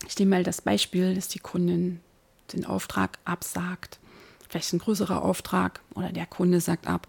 ich 0.06 0.16
nehme 0.16 0.36
mal 0.36 0.44
das 0.44 0.62
Beispiel, 0.62 1.16
dass 1.16 1.26
die 1.26 1.40
Kundin 1.40 1.98
den 2.52 2.64
Auftrag 2.64 3.18
absagt, 3.24 3.98
vielleicht 4.48 4.72
ein 4.72 4.78
größerer 4.78 5.22
Auftrag 5.22 5.80
oder 5.96 6.12
der 6.12 6.26
Kunde 6.26 6.60
sagt 6.60 6.86
ab 6.86 7.08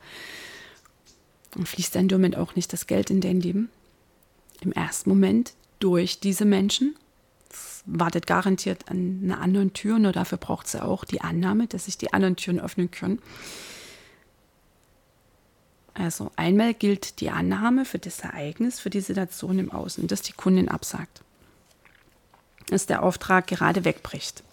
und 1.55 1.69
fließt 1.69 1.93
dann 1.93 2.07
damit 2.07 2.35
auch 2.35 2.55
nicht 2.55 2.73
das 2.73 2.87
Geld 2.87 3.11
in 3.11 3.21
dein 3.21 3.39
Leben. 3.39 3.69
Im 4.61 4.71
ersten 4.71 5.09
Moment 5.11 5.53
durch 5.77 6.19
diese 6.19 6.45
Menschen. 6.45 6.95
Wartet 7.85 8.25
garantiert 8.25 8.89
an 8.89 9.21
einer 9.23 9.39
anderen 9.39 9.73
Tür, 9.73 9.99
nur 9.99 10.13
dafür 10.13 10.39
braucht 10.39 10.67
sie 10.67 10.83
auch 10.83 11.05
die 11.05 11.21
Annahme, 11.21 11.67
dass 11.67 11.85
sich 11.85 11.97
die 11.97 12.11
anderen 12.11 12.35
Türen 12.35 12.59
öffnen 12.59 12.89
können. 12.89 13.21
Also 15.97 16.31
einmal 16.35 16.75
gilt 16.75 17.21
die 17.21 17.31
Annahme 17.31 17.83
für 17.83 17.97
das 17.97 18.19
Ereignis, 18.19 18.79
für 18.79 18.91
die 18.91 19.01
Situation 19.01 19.57
im 19.57 19.71
Außen, 19.71 20.05
dass 20.07 20.21
die 20.21 20.33
Kundin 20.33 20.69
absagt, 20.69 21.21
dass 22.67 22.85
der 22.85 23.01
Auftrag 23.01 23.47
gerade 23.47 23.83
wegbricht. 23.83 24.43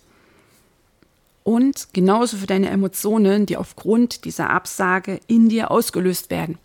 Und 1.42 1.88
genauso 1.92 2.38
für 2.38 2.46
deine 2.46 2.70
Emotionen, 2.70 3.44
die 3.44 3.58
aufgrund 3.58 4.24
dieser 4.24 4.48
Absage 4.48 5.20
in 5.26 5.50
dir 5.50 5.70
ausgelöst 5.70 6.30
werden. 6.30 6.56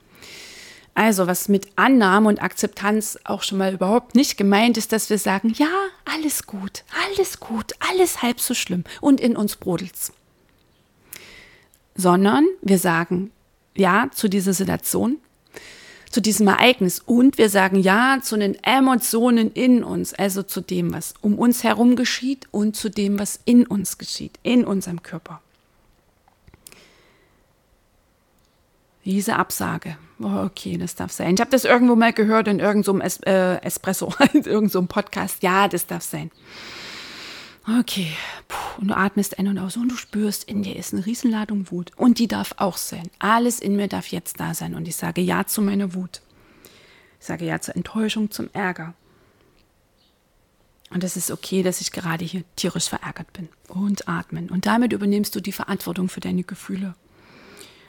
Also 0.94 1.28
was 1.28 1.50
mit 1.50 1.68
Annahme 1.76 2.30
und 2.30 2.42
Akzeptanz 2.42 3.20
auch 3.26 3.44
schon 3.44 3.58
mal 3.58 3.74
überhaupt 3.74 4.16
nicht 4.16 4.38
gemeint 4.38 4.78
ist, 4.78 4.94
dass 4.94 5.10
wir 5.10 5.18
sagen, 5.18 5.54
ja, 5.58 5.72
alles 6.06 6.48
gut, 6.48 6.86
alles 7.06 7.42
gut, 7.42 7.74
alles 7.90 8.22
halb 8.22 8.40
so 8.40 8.54
schlimm 8.54 8.86
und 9.02 9.20
in 9.20 9.36
uns 9.36 9.58
brodelt's. 9.58 10.14
Sondern 11.96 12.48
wir 12.62 12.80
sagen 12.80 13.32
ja 13.76 14.10
zu 14.14 14.28
dieser 14.28 14.54
Situation, 14.54 15.18
zu 16.10 16.22
diesem 16.22 16.48
Ereignis 16.48 17.00
und 17.00 17.38
wir 17.38 17.50
sagen 17.50 17.80
ja 17.80 18.20
zu 18.22 18.38
den 18.38 18.56
Emotionen 18.64 19.52
in 19.52 19.84
uns, 19.84 20.14
also 20.14 20.44
zu 20.44 20.62
dem, 20.62 20.94
was 20.94 21.14
um 21.22 21.38
uns 21.38 21.64
herum 21.64 21.96
geschieht 21.96 22.48
und 22.52 22.76
zu 22.76 22.90
dem, 22.90 23.20
was 23.20 23.40
in 23.46 23.66
uns 23.66 23.98
geschieht, 23.98 24.40
in 24.44 24.66
unserem 24.66 25.04
Körper. 25.04 25.42
Diese 29.06 29.38
Absage. 29.38 29.98
Oh, 30.20 30.44
okay, 30.46 30.78
das 30.78 30.96
darf 30.96 31.12
sein. 31.12 31.36
Ich 31.36 31.42
habe 31.42 31.50
das 31.50 31.64
irgendwo 31.64 31.96
mal 31.96 32.14
gehört 32.14 32.48
in 32.48 32.60
irgendeinem 32.60 33.02
es 33.02 33.18
äh, 33.26 33.56
Espresso, 33.62 34.14
in 34.34 34.44
irgendeinem 34.44 34.88
Podcast. 34.88 35.42
Ja, 35.42 35.68
das 35.68 35.88
darf 35.88 36.04
sein. 36.04 36.30
Okay, 37.78 38.08
Puh, 38.48 38.82
und 38.82 38.88
du 38.88 38.98
atmest 38.98 39.38
ein 39.38 39.48
und 39.48 39.60
aus 39.60 39.78
und 39.78 39.90
du 39.90 39.96
spürst, 39.96 40.46
in 40.46 40.64
dir 40.64 40.76
ist 40.76 40.94
eine 40.94 41.06
Riesenladung 41.06 41.70
Wut. 41.70 41.92
Und 41.98 42.18
die 42.18 42.28
darf 42.28 42.56
auch 42.58 42.78
sein. 42.78 43.12
Alles 43.20 43.60
in 43.60 43.76
mir 43.76 43.88
darf 43.88 44.08
jetzt 44.08 44.40
da 44.40 44.56
sein. 44.56 44.74
Und 44.74 44.88
ich 44.88 44.96
sage 44.96 45.22
Ja 45.22 45.46
zu 45.46 45.62
meiner 45.62 45.94
Wut. 45.94 46.22
Ich 47.20 47.28
sage 47.28 47.46
Ja 47.46 47.60
zur 47.60 47.76
Enttäuschung, 47.76 48.32
zum 48.32 48.50
Ärger. 48.54 48.96
Und 50.90 51.04
es 51.04 51.16
ist 51.16 51.30
okay, 51.30 51.62
dass 51.62 51.82
ich 51.82 51.92
gerade 51.92 52.26
hier 52.26 52.44
tierisch 52.56 52.90
verärgert 52.90 53.32
bin. 53.34 53.50
Und 53.68 54.08
atmen. 54.08 54.50
Und 54.50 54.66
damit 54.66 54.92
übernimmst 54.92 55.36
du 55.36 55.40
die 55.40 55.52
Verantwortung 55.52 56.10
für 56.10 56.22
deine 56.22 56.44
Gefühle. 56.44 56.96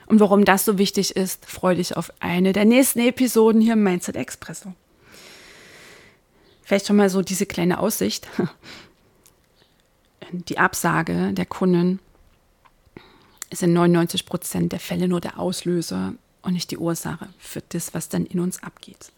Und 0.05 0.19
warum 0.19 0.45
das 0.45 0.65
so 0.65 0.77
wichtig 0.77 1.15
ist, 1.15 1.45
freue 1.47 1.77
dich 1.77 1.97
auf 1.97 2.11
eine 2.19 2.53
der 2.53 2.65
nächsten 2.65 2.99
Episoden 2.99 3.61
hier 3.61 3.73
im 3.73 3.83
Mindset 3.83 4.15
Expresso. 4.15 4.75
Vielleicht 6.61 6.85
schon 6.85 6.97
mal 6.97 7.09
so 7.09 7.23
diese 7.23 7.47
kleine 7.47 7.79
Aussicht. 7.79 8.27
Die 10.31 10.57
Absage 10.57 11.33
der 11.33 11.45
Kunden 11.45 11.99
ist 13.49 13.63
in 13.63 13.73
99 13.73 14.25
Prozent 14.25 14.71
der 14.71 14.79
Fälle 14.79 15.07
nur 15.07 15.19
der 15.19 15.39
Auslöser 15.39 16.13
und 16.41 16.53
nicht 16.53 16.71
die 16.71 16.77
Ursache 16.77 17.29
für 17.37 17.61
das, 17.69 17.93
was 17.93 18.09
dann 18.09 18.25
in 18.25 18.39
uns 18.39 18.63
abgeht. 18.63 19.11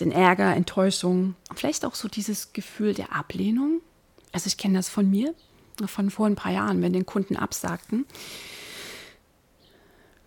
Den 0.00 0.12
Ärger, 0.12 0.54
Enttäuschung, 0.54 1.36
vielleicht 1.54 1.84
auch 1.84 1.94
so 1.94 2.08
dieses 2.08 2.52
Gefühl 2.52 2.92
der 2.92 3.14
Ablehnung. 3.14 3.80
Also 4.32 4.48
ich 4.48 4.58
kenne 4.58 4.74
das 4.78 4.88
von 4.88 5.10
mir 5.10 5.34
von 5.86 6.10
vor 6.10 6.26
ein 6.26 6.36
paar 6.36 6.52
Jahren, 6.52 6.80
wenn 6.80 6.94
den 6.94 7.04
Kunden 7.04 7.36
absagten. 7.36 8.06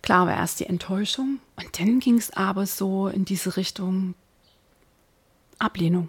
Klar 0.02 0.26
war 0.26 0.36
erst 0.36 0.60
die 0.60 0.66
Enttäuschung 0.66 1.40
und 1.56 1.78
dann 1.78 2.00
ging 2.00 2.16
es 2.16 2.30
aber 2.30 2.66
so 2.66 3.08
in 3.08 3.24
diese 3.24 3.56
Richtung 3.56 4.14
Ablehnung. 5.58 6.08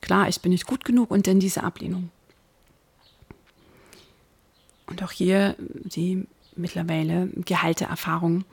Klar, 0.00 0.28
ich 0.28 0.40
bin 0.40 0.52
nicht 0.52 0.66
gut 0.66 0.84
genug 0.84 1.10
und 1.10 1.26
dann 1.26 1.40
diese 1.40 1.62
Ablehnung. 1.62 2.10
Und 4.86 5.02
auch 5.02 5.10
hier 5.10 5.56
die 5.58 6.26
mittlerweile 6.54 7.28
geheilte 7.44 7.84
Erfahrung, 7.86 8.44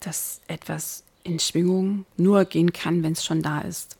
dass 0.00 0.40
etwas 0.46 1.04
in 1.24 1.38
Schwingung 1.38 2.06
nur 2.16 2.44
gehen 2.44 2.72
kann, 2.72 3.02
wenn 3.02 3.12
es 3.12 3.24
schon 3.24 3.42
da 3.42 3.60
ist. 3.60 3.96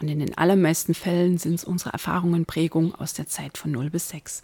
Und 0.00 0.08
in 0.08 0.18
den 0.18 0.36
allermeisten 0.36 0.94
Fällen 0.94 1.38
sind 1.38 1.54
es 1.54 1.64
unsere 1.64 1.92
Erfahrungen 1.92 2.46
Prägung 2.46 2.94
aus 2.94 3.12
der 3.12 3.28
Zeit 3.28 3.56
von 3.56 3.70
0 3.70 3.90
bis 3.90 4.08
6. 4.08 4.42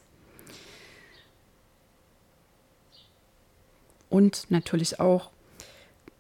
Und 4.09 4.47
natürlich 4.51 5.01
auch 5.01 5.31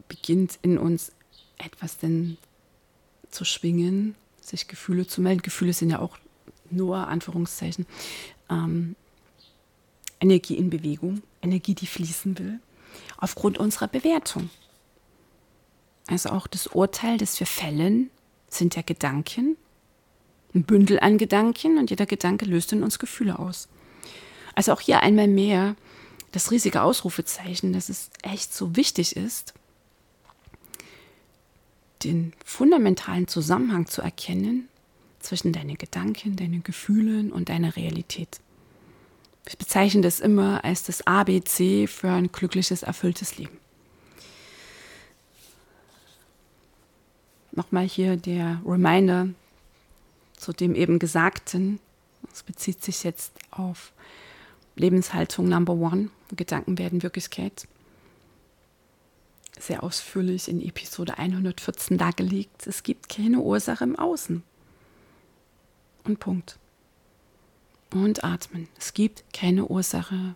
beginnt 0.08 0.58
in 0.62 0.78
uns 0.78 1.12
etwas 1.58 1.98
denn 1.98 2.38
zu 3.30 3.44
schwingen, 3.44 4.14
sich 4.40 4.68
Gefühle 4.68 5.06
zu 5.06 5.20
melden. 5.20 5.42
Gefühle 5.42 5.72
sind 5.72 5.90
ja 5.90 5.98
auch 6.00 6.18
nur 6.70 7.08
Anführungszeichen 7.08 7.86
ähm, 8.48 8.96
Energie 10.20 10.56
in 10.56 10.70
Bewegung, 10.70 11.22
Energie, 11.42 11.74
die 11.74 11.86
fließen 11.86 12.38
will, 12.38 12.60
aufgrund 13.16 13.58
unserer 13.58 13.88
Bewertung. 13.88 14.50
Also 16.06 16.30
auch 16.30 16.46
das 16.46 16.66
Urteil, 16.66 17.18
das 17.18 17.38
wir 17.40 17.46
fällen, 17.46 18.10
sind 18.48 18.76
ja 18.76 18.82
Gedanken, 18.82 19.56
ein 20.54 20.64
Bündel 20.64 20.98
an 21.00 21.18
Gedanken 21.18 21.78
und 21.78 21.90
jeder 21.90 22.06
Gedanke 22.06 22.44
löst 22.44 22.72
in 22.72 22.82
uns 22.82 22.98
Gefühle 22.98 23.38
aus. 23.38 23.68
Also 24.54 24.72
auch 24.72 24.80
hier 24.80 25.00
einmal 25.00 25.28
mehr 25.28 25.76
das 26.32 26.50
riesige 26.50 26.82
Ausrufezeichen, 26.82 27.72
dass 27.72 27.88
es 27.88 28.10
echt 28.22 28.52
so 28.52 28.76
wichtig 28.76 29.16
ist, 29.16 29.54
den 32.04 32.32
fundamentalen 32.44 33.28
Zusammenhang 33.28 33.86
zu 33.86 34.02
erkennen 34.02 34.68
zwischen 35.20 35.52
deinen 35.52 35.76
Gedanken, 35.76 36.36
deinen 36.36 36.62
Gefühlen 36.62 37.30
und 37.30 37.48
deiner 37.48 37.76
Realität. 37.76 38.40
Ich 39.46 39.58
bezeichne 39.58 40.00
das 40.02 40.20
immer 40.20 40.64
als 40.64 40.84
das 40.84 41.06
ABC 41.06 41.86
für 41.86 42.10
ein 42.10 42.32
glückliches, 42.32 42.82
erfülltes 42.82 43.38
Leben. 43.38 43.60
nochmal 47.52 47.86
hier 47.86 48.16
der 48.16 48.60
Reminder 48.64 49.28
zu 50.36 50.52
dem 50.52 50.74
eben 50.74 50.98
Gesagten. 50.98 51.78
Es 52.32 52.42
bezieht 52.42 52.82
sich 52.82 53.02
jetzt 53.02 53.32
auf 53.50 53.92
Lebenshaltung 54.76 55.48
Number 55.48 55.74
One. 55.74 56.08
Gedanken 56.34 56.78
werden 56.78 57.02
Wirklichkeit. 57.02 57.66
Sehr 59.60 59.82
ausführlich 59.82 60.48
in 60.48 60.62
Episode 60.62 61.18
114 61.18 61.98
dargelegt. 61.98 62.66
Es 62.66 62.82
gibt 62.82 63.10
keine 63.10 63.40
Ursache 63.40 63.84
im 63.84 63.94
Außen. 63.94 64.42
Und 66.04 66.18
Punkt. 66.18 66.58
Und 67.92 68.24
atmen. 68.24 68.68
Es 68.78 68.94
gibt 68.94 69.22
keine 69.34 69.66
Ursache 69.66 70.34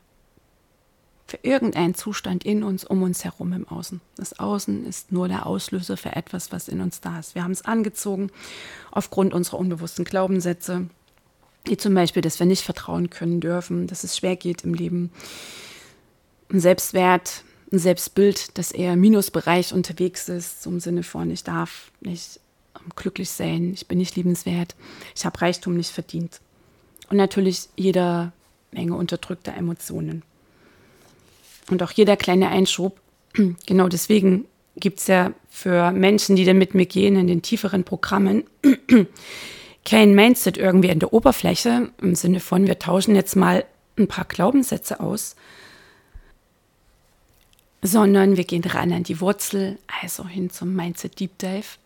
für 1.27 1.39
irgendeinen 1.43 1.95
Zustand 1.95 2.45
in 2.45 2.63
uns, 2.63 2.85
um 2.85 3.03
uns 3.03 3.25
herum 3.25 3.55
im 3.55 3.67
Außen. 3.67 4.03
Das 4.17 4.39
Außen 4.39 4.85
ist 4.85 5.11
nur 5.11 5.27
der 5.29 5.47
Auslöser 5.47 5.97
für 5.97 6.15
etwas, 6.15 6.53
was 6.53 6.69
in 6.69 6.83
uns 6.83 7.01
da 7.01 7.19
ist. 7.19 7.35
Wir 7.35 7.45
haben 7.45 7.53
es 7.53 7.65
angezogen 7.65 8.31
aufgrund 8.91 9.33
unserer 9.33 9.59
unbewussten 9.59 10.05
Glaubenssätze, 10.05 10.91
wie 11.65 11.79
zum 11.79 11.95
Beispiel, 11.95 12.21
dass 12.21 12.41
wir 12.41 12.47
nicht 12.47 12.63
vertrauen 12.63 13.09
können 13.09 13.41
dürfen, 13.41 13.87
dass 13.87 14.05
es 14.05 14.19
schwer 14.19 14.37
geht 14.37 14.65
im 14.65 14.75
Leben. 14.75 15.11
Selbstwert, 16.51 17.43
ein 17.73 17.79
Selbstbild, 17.79 18.57
das 18.59 18.73
eher 18.73 18.93
im 18.93 19.01
Minusbereich 19.01 19.73
unterwegs 19.73 20.29
ist, 20.29 20.63
so 20.63 20.71
im 20.71 20.81
Sinne 20.81 21.03
von, 21.03 21.31
ich 21.31 21.45
darf 21.45 21.91
nicht 22.01 22.41
glücklich 22.97 23.31
sein, 23.31 23.73
ich 23.75 23.87
bin 23.87 23.99
nicht 23.99 24.17
liebenswert, 24.17 24.75
ich 25.15 25.25
habe 25.25 25.41
Reichtum 25.41 25.77
nicht 25.77 25.91
verdient. 25.91 26.41
Und 27.11 27.17
natürlich 27.17 27.69
jeder 27.77 28.33
Menge 28.73 28.97
unterdrückter 28.97 29.55
Emotionen. 29.55 30.23
Und 31.71 31.83
auch 31.83 31.91
hier 31.91 32.05
der 32.05 32.17
kleine 32.17 32.49
Einschub. 32.49 33.01
Genau 33.67 33.89
deswegen 33.89 34.47
gibt 34.77 35.01
es 35.01 35.07
ja 35.07 35.33
für 35.49 35.93
Menschen, 35.93 36.37
die 36.37 36.45
dann 36.45 36.59
mit 36.59 36.75
mir 36.75 36.87
gehen 36.87 37.17
in 37.17 37.27
den 37.27 37.43
tieferen 37.43 37.85
Programmen, 37.85 38.45
kein 39.85 40.15
Mindset 40.15 40.57
irgendwie 40.57 40.89
in 40.89 40.99
der 40.99 41.13
Oberfläche 41.13 41.91
im 42.01 42.15
Sinne 42.15 42.41
von, 42.41 42.67
wir 42.67 42.79
tauschen 42.79 43.15
jetzt 43.15 43.37
mal 43.37 43.65
ein 43.99 44.09
paar 44.09 44.25
Glaubenssätze 44.25 45.01
aus, 45.01 45.37
sondern 47.85 48.37
wir 48.39 48.45
gehen 48.45 48.65
ran 48.65 48.93
an 48.93 49.05
die 49.05 49.21
Wurzel, 49.21 49.79
also 50.03 50.27
hin 50.27 50.49
zum 50.49 50.75
Mindset 50.75 51.21
Deep 51.21 51.39
Dive 51.39 51.77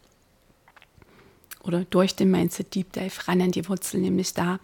oder 1.65 1.85
durch 1.91 2.15
den 2.15 2.31
Mindset 2.31 2.75
Deep 2.75 2.93
Dive 2.93 3.27
ran 3.27 3.43
an 3.43 3.51
die 3.51 3.69
Wurzel, 3.69 4.01
nämlich 4.01 4.33
da 4.33 4.61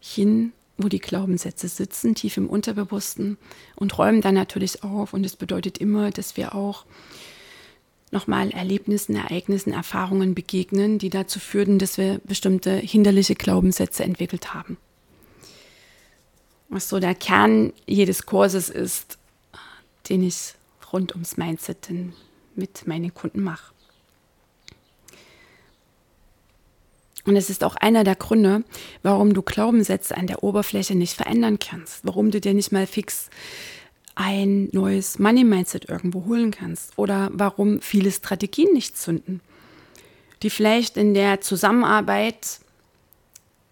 hin 0.00 0.52
wo 0.78 0.88
die 0.88 1.00
Glaubenssätze 1.00 1.68
sitzen, 1.68 2.14
tief 2.14 2.36
im 2.36 2.48
Unterbewussten 2.48 3.36
und 3.74 3.98
räumen 3.98 4.20
dann 4.20 4.36
natürlich 4.36 4.84
auf. 4.84 5.12
Und 5.12 5.26
es 5.26 5.34
bedeutet 5.34 5.78
immer, 5.78 6.12
dass 6.12 6.36
wir 6.36 6.54
auch 6.54 6.86
nochmal 8.12 8.52
Erlebnissen, 8.52 9.16
Ereignissen, 9.16 9.72
Erfahrungen 9.72 10.36
begegnen, 10.36 10.98
die 10.98 11.10
dazu 11.10 11.40
führten, 11.40 11.80
dass 11.80 11.98
wir 11.98 12.20
bestimmte 12.24 12.76
hinderliche 12.76 13.34
Glaubenssätze 13.34 14.04
entwickelt 14.04 14.54
haben. 14.54 14.78
Was 16.68 16.88
so 16.88 17.00
der 17.00 17.16
Kern 17.16 17.72
jedes 17.86 18.24
Kurses 18.24 18.70
ist, 18.70 19.18
den 20.08 20.22
ich 20.22 20.54
rund 20.92 21.12
ums 21.12 21.36
Mindset 21.36 21.88
mit 22.54 22.86
meinen 22.86 23.12
Kunden 23.12 23.42
mache. 23.42 23.72
Und 27.24 27.36
es 27.36 27.50
ist 27.50 27.62
auch 27.62 27.76
einer 27.76 28.04
der 28.04 28.16
Gründe, 28.16 28.64
warum 29.02 29.34
du 29.34 29.42
Glaubenssätze 29.42 30.16
an 30.16 30.26
der 30.26 30.42
Oberfläche 30.42 30.94
nicht 30.94 31.14
verändern 31.14 31.58
kannst, 31.58 32.06
warum 32.06 32.30
du 32.30 32.40
dir 32.40 32.54
nicht 32.54 32.72
mal 32.72 32.86
fix 32.86 33.28
ein 34.14 34.68
neues 34.72 35.18
Money 35.18 35.44
Mindset 35.44 35.88
irgendwo 35.88 36.24
holen 36.24 36.50
kannst 36.50 36.98
oder 36.98 37.28
warum 37.32 37.80
viele 37.80 38.10
Strategien 38.10 38.72
nicht 38.72 38.96
zünden, 38.96 39.40
die 40.42 40.50
vielleicht 40.50 40.96
in 40.96 41.14
der 41.14 41.40
Zusammenarbeit 41.40 42.60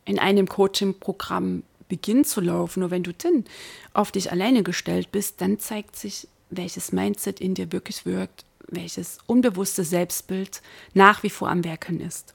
in 0.05 0.19
einem 0.19 0.47
Coaching-Programm 0.47 1.63
beginnt 1.89 2.27
zu 2.27 2.41
laufen, 2.41 2.81
nur 2.81 2.91
wenn 2.91 3.03
du 3.03 3.13
dann 3.13 3.45
auf 3.93 4.13
dich 4.13 4.33
alleine 4.33 4.63
gestellt 4.63 5.13
bist, 5.13 5.41
dann 5.41 5.59
zeigt 5.59 5.97
sich, 5.97 6.29
welches 6.51 6.93
Mindset 6.93 7.41
in 7.41 7.55
dir 7.55 7.73
wirklich 7.73 8.07
wirkt, 8.07 8.45
welches 8.69 9.19
unbewusste 9.27 9.85
Selbstbild 9.85 10.63
nach 10.95 11.23
wie 11.23 11.31
vor 11.31 11.51
am 11.51 11.65
Werken 11.65 12.01
ist. 12.01 12.35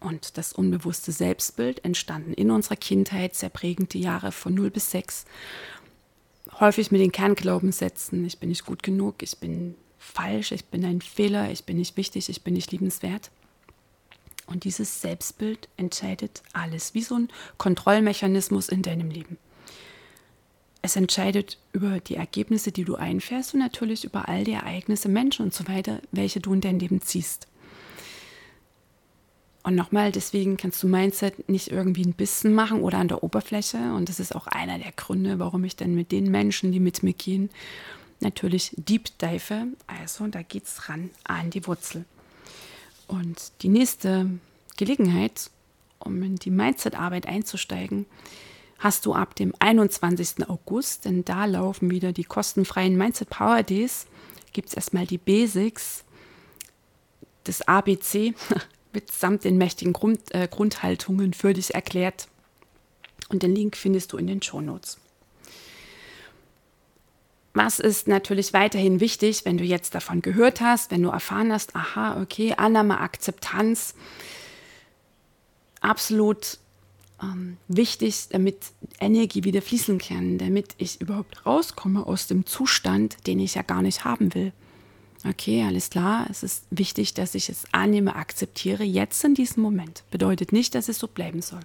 Und 0.00 0.36
das 0.36 0.52
unbewusste 0.52 1.10
Selbstbild 1.12 1.84
entstanden 1.84 2.32
in 2.34 2.50
unserer 2.50 2.76
Kindheit, 2.76 3.34
sehr 3.34 3.48
prägend 3.48 3.94
die 3.94 4.00
Jahre 4.00 4.30
von 4.30 4.54
0 4.54 4.70
bis 4.70 4.90
6. 4.90 5.24
Häufig 6.60 6.90
mit 6.90 7.00
den 7.00 7.12
Kernglaubenssätzen, 7.12 8.24
ich 8.24 8.38
bin 8.38 8.50
nicht 8.50 8.66
gut 8.66 8.82
genug, 8.82 9.22
ich 9.22 9.38
bin 9.38 9.74
falsch, 9.98 10.52
ich 10.52 10.66
bin 10.66 10.84
ein 10.84 11.00
Fehler, 11.00 11.50
ich 11.50 11.64
bin 11.64 11.78
nicht 11.78 11.96
wichtig, 11.96 12.28
ich 12.28 12.42
bin 12.42 12.54
nicht 12.54 12.70
liebenswert. 12.72 13.30
Und 14.46 14.64
dieses 14.64 15.00
Selbstbild 15.00 15.68
entscheidet 15.76 16.42
alles, 16.52 16.94
wie 16.94 17.02
so 17.02 17.16
ein 17.16 17.28
Kontrollmechanismus 17.58 18.68
in 18.68 18.82
deinem 18.82 19.10
Leben. 19.10 19.38
Es 20.82 20.94
entscheidet 20.94 21.58
über 21.72 21.98
die 21.98 22.14
Ergebnisse, 22.14 22.70
die 22.70 22.84
du 22.84 22.94
einfährst 22.94 23.54
und 23.54 23.60
natürlich 23.60 24.04
über 24.04 24.28
all 24.28 24.44
die 24.44 24.52
Ereignisse, 24.52 25.08
Menschen 25.08 25.44
und 25.44 25.52
so 25.52 25.66
weiter, 25.66 26.00
welche 26.12 26.38
du 26.38 26.52
in 26.54 26.60
dein 26.60 26.78
Leben 26.78 27.00
ziehst. 27.00 27.48
Und 29.64 29.74
nochmal, 29.74 30.12
deswegen 30.12 30.56
kannst 30.56 30.80
du 30.84 30.86
Mindset 30.86 31.48
nicht 31.48 31.72
irgendwie 31.72 32.04
ein 32.04 32.12
bisschen 32.12 32.54
machen 32.54 32.82
oder 32.82 32.98
an 32.98 33.08
der 33.08 33.24
Oberfläche. 33.24 33.78
Und 33.94 34.08
das 34.08 34.20
ist 34.20 34.32
auch 34.32 34.46
einer 34.46 34.78
der 34.78 34.92
Gründe, 34.92 35.40
warum 35.40 35.64
ich 35.64 35.74
dann 35.74 35.96
mit 35.96 36.12
den 36.12 36.30
Menschen, 36.30 36.70
die 36.70 36.78
mit 36.78 37.02
mir 37.02 37.14
gehen, 37.14 37.50
natürlich 38.20 38.72
deep 38.76 39.18
dive. 39.18 39.66
Also 39.88 40.28
da 40.28 40.42
geht 40.42 40.66
es 40.66 40.88
ran 40.88 41.10
an 41.24 41.50
die 41.50 41.66
Wurzel. 41.66 42.04
Und 43.06 43.52
die 43.62 43.68
nächste 43.68 44.30
Gelegenheit, 44.76 45.50
um 45.98 46.22
in 46.22 46.36
die 46.36 46.50
Mindset-Arbeit 46.50 47.26
einzusteigen, 47.26 48.06
hast 48.78 49.06
du 49.06 49.14
ab 49.14 49.34
dem 49.34 49.54
21. 49.58 50.48
August, 50.48 51.04
denn 51.04 51.24
da 51.24 51.44
laufen 51.46 51.90
wieder 51.90 52.12
die 52.12 52.24
kostenfreien 52.24 52.96
Mindset 52.96 53.30
Power 53.30 53.62
Days. 53.62 54.06
Gibt 54.52 54.68
es 54.68 54.74
erstmal 54.74 55.06
die 55.06 55.18
Basics 55.18 56.04
des 57.46 57.62
ABC 57.62 58.34
mitsamt 58.92 59.44
den 59.44 59.58
mächtigen 59.58 59.92
Grund, 59.92 60.34
äh, 60.34 60.48
Grundhaltungen 60.50 61.32
für 61.32 61.52
dich 61.52 61.74
erklärt. 61.74 62.28
Und 63.28 63.42
den 63.42 63.54
Link 63.54 63.76
findest 63.76 64.12
du 64.12 64.16
in 64.16 64.26
den 64.26 64.42
Show 64.42 64.60
Notes. 64.60 64.98
Was 67.56 67.78
ist 67.78 68.06
natürlich 68.06 68.52
weiterhin 68.52 69.00
wichtig, 69.00 69.46
wenn 69.46 69.56
du 69.56 69.64
jetzt 69.64 69.94
davon 69.94 70.20
gehört 70.20 70.60
hast, 70.60 70.90
wenn 70.90 71.02
du 71.02 71.08
erfahren 71.08 71.50
hast, 71.50 71.74
aha, 71.74 72.20
okay, 72.20 72.52
Annahme, 72.54 73.00
Akzeptanz, 73.00 73.94
absolut 75.80 76.58
ähm, 77.22 77.56
wichtig, 77.66 78.28
damit 78.28 78.58
Energie 79.00 79.44
wieder 79.44 79.62
fließen 79.62 79.96
kann, 79.96 80.36
damit 80.36 80.74
ich 80.76 81.00
überhaupt 81.00 81.46
rauskomme 81.46 82.06
aus 82.06 82.26
dem 82.26 82.44
Zustand, 82.44 83.26
den 83.26 83.40
ich 83.40 83.54
ja 83.54 83.62
gar 83.62 83.80
nicht 83.80 84.04
haben 84.04 84.34
will. 84.34 84.52
Okay, 85.26 85.64
alles 85.64 85.88
klar, 85.88 86.26
es 86.30 86.42
ist 86.42 86.66
wichtig, 86.68 87.14
dass 87.14 87.34
ich 87.34 87.48
es 87.48 87.64
annehme, 87.72 88.16
akzeptiere, 88.16 88.84
jetzt 88.84 89.24
in 89.24 89.34
diesem 89.34 89.62
Moment. 89.62 90.04
Bedeutet 90.10 90.52
nicht, 90.52 90.74
dass 90.74 90.90
es 90.90 90.98
so 90.98 91.08
bleiben 91.08 91.40
soll. 91.40 91.60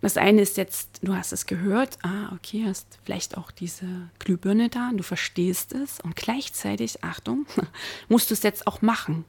Das 0.00 0.16
eine 0.16 0.42
ist 0.42 0.56
jetzt, 0.56 1.00
du 1.02 1.14
hast 1.14 1.32
es 1.32 1.46
gehört, 1.46 1.98
ah, 2.02 2.32
okay, 2.32 2.64
hast 2.66 2.98
vielleicht 3.04 3.36
auch 3.36 3.50
diese 3.50 3.86
Glühbirne 4.20 4.68
da, 4.68 4.92
du 4.94 5.02
verstehst 5.02 5.72
es 5.72 5.98
und 6.00 6.14
gleichzeitig, 6.14 7.02
Achtung, 7.02 7.46
musst 8.08 8.30
du 8.30 8.34
es 8.34 8.44
jetzt 8.44 8.66
auch 8.66 8.80
machen. 8.80 9.24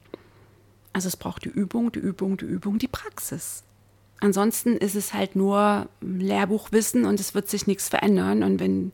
Also 0.92 1.08
es 1.08 1.16
braucht 1.16 1.44
die 1.44 1.48
Übung, 1.48 1.90
die 1.90 1.98
Übung, 1.98 2.36
die 2.36 2.44
Übung, 2.44 2.78
die 2.78 2.88
Praxis. 2.88 3.64
Ansonsten 4.20 4.76
ist 4.76 4.94
es 4.94 5.14
halt 5.14 5.34
nur 5.34 5.88
Lehrbuchwissen 6.00 7.04
und 7.04 7.18
es 7.20 7.34
wird 7.34 7.48
sich 7.48 7.66
nichts 7.66 7.88
verändern. 7.88 8.42
Und 8.42 8.60
wenn 8.60 8.92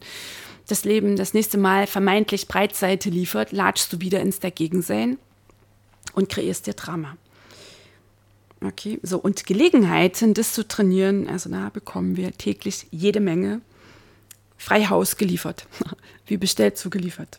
das 0.68 0.84
Leben 0.84 1.16
das 1.16 1.34
nächste 1.34 1.58
Mal 1.58 1.86
vermeintlich 1.86 2.48
Breitseite 2.48 3.10
liefert, 3.10 3.52
latschst 3.52 3.92
du 3.92 4.00
wieder 4.00 4.20
ins 4.20 4.40
Dagegensein 4.40 5.18
und 6.14 6.28
kreierst 6.28 6.66
dir 6.66 6.74
Drama. 6.74 7.16
Okay, 8.64 8.98
so 9.02 9.18
und 9.18 9.46
Gelegenheiten, 9.46 10.34
das 10.34 10.52
zu 10.52 10.66
trainieren, 10.66 11.28
also 11.28 11.50
da 11.50 11.68
bekommen 11.68 12.16
wir 12.16 12.32
täglich 12.32 12.86
jede 12.90 13.20
Menge 13.20 13.60
frei 14.56 14.86
Haus 14.86 15.16
geliefert, 15.16 15.66
wie 16.26 16.36
bestellt 16.36 16.78
zugeliefert. 16.78 17.38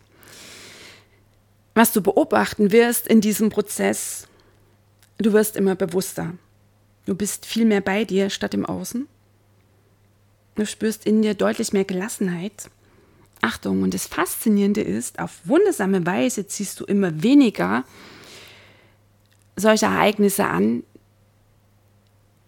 Was 1.73 1.91
du 1.91 2.01
beobachten 2.01 2.71
wirst 2.71 3.07
in 3.07 3.21
diesem 3.21 3.49
Prozess, 3.49 4.27
du 5.17 5.33
wirst 5.33 5.55
immer 5.55 5.75
bewusster. 5.75 6.33
Du 7.05 7.15
bist 7.15 7.45
viel 7.45 7.65
mehr 7.65 7.81
bei 7.81 8.03
dir 8.03 8.29
statt 8.29 8.53
im 8.53 8.65
Außen. 8.65 9.07
Du 10.55 10.65
spürst 10.65 11.05
in 11.05 11.21
dir 11.21 11.35
deutlich 11.35 11.73
mehr 11.73 11.85
Gelassenheit. 11.85 12.69
Achtung, 13.41 13.83
und 13.83 13.93
das 13.93 14.07
Faszinierende 14.07 14.81
ist, 14.81 15.19
auf 15.19 15.39
wundersame 15.45 16.05
Weise 16.05 16.47
ziehst 16.47 16.79
du 16.79 16.85
immer 16.85 17.21
weniger 17.21 17.83
solche 19.55 19.85
Ereignisse 19.85 20.45
an, 20.45 20.83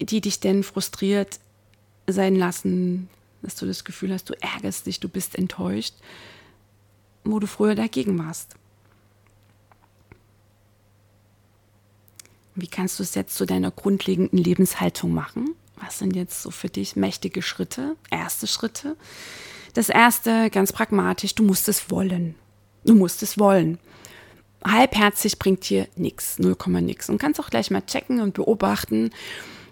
die 0.00 0.20
dich 0.20 0.40
denn 0.40 0.62
frustriert 0.62 1.40
sein 2.06 2.34
lassen, 2.34 3.08
dass 3.42 3.54
du 3.54 3.66
das 3.66 3.84
Gefühl 3.84 4.12
hast, 4.12 4.30
du 4.30 4.34
ärgerst 4.40 4.86
dich, 4.86 5.00
du 5.00 5.08
bist 5.08 5.36
enttäuscht, 5.36 5.94
wo 7.24 7.38
du 7.38 7.46
früher 7.46 7.74
dagegen 7.74 8.18
warst. 8.18 8.56
Wie 12.54 12.66
kannst 12.66 12.98
du 12.98 13.02
es 13.02 13.14
jetzt 13.14 13.36
zu 13.36 13.46
deiner 13.46 13.70
grundlegenden 13.70 14.38
Lebenshaltung 14.38 15.12
machen? 15.12 15.54
Was 15.76 15.98
sind 15.98 16.14
jetzt 16.14 16.42
so 16.42 16.50
für 16.50 16.68
dich 16.68 16.96
mächtige 16.96 17.42
Schritte, 17.42 17.96
erste 18.10 18.46
Schritte? 18.46 18.96
Das 19.72 19.88
erste, 19.88 20.50
ganz 20.50 20.72
pragmatisch, 20.72 21.34
du 21.34 21.44
musst 21.44 21.68
es 21.68 21.90
wollen. 21.90 22.34
Du 22.84 22.94
musst 22.94 23.22
es 23.22 23.38
wollen. 23.38 23.78
Halbherzig 24.64 25.38
bringt 25.38 25.64
hier 25.64 25.86
nichts, 25.96 26.38
0, 26.38 26.56
nix. 26.82 27.08
Und 27.08 27.18
kannst 27.18 27.40
auch 27.40 27.48
gleich 27.48 27.70
mal 27.70 27.82
checken 27.82 28.20
und 28.20 28.34
beobachten, 28.34 29.10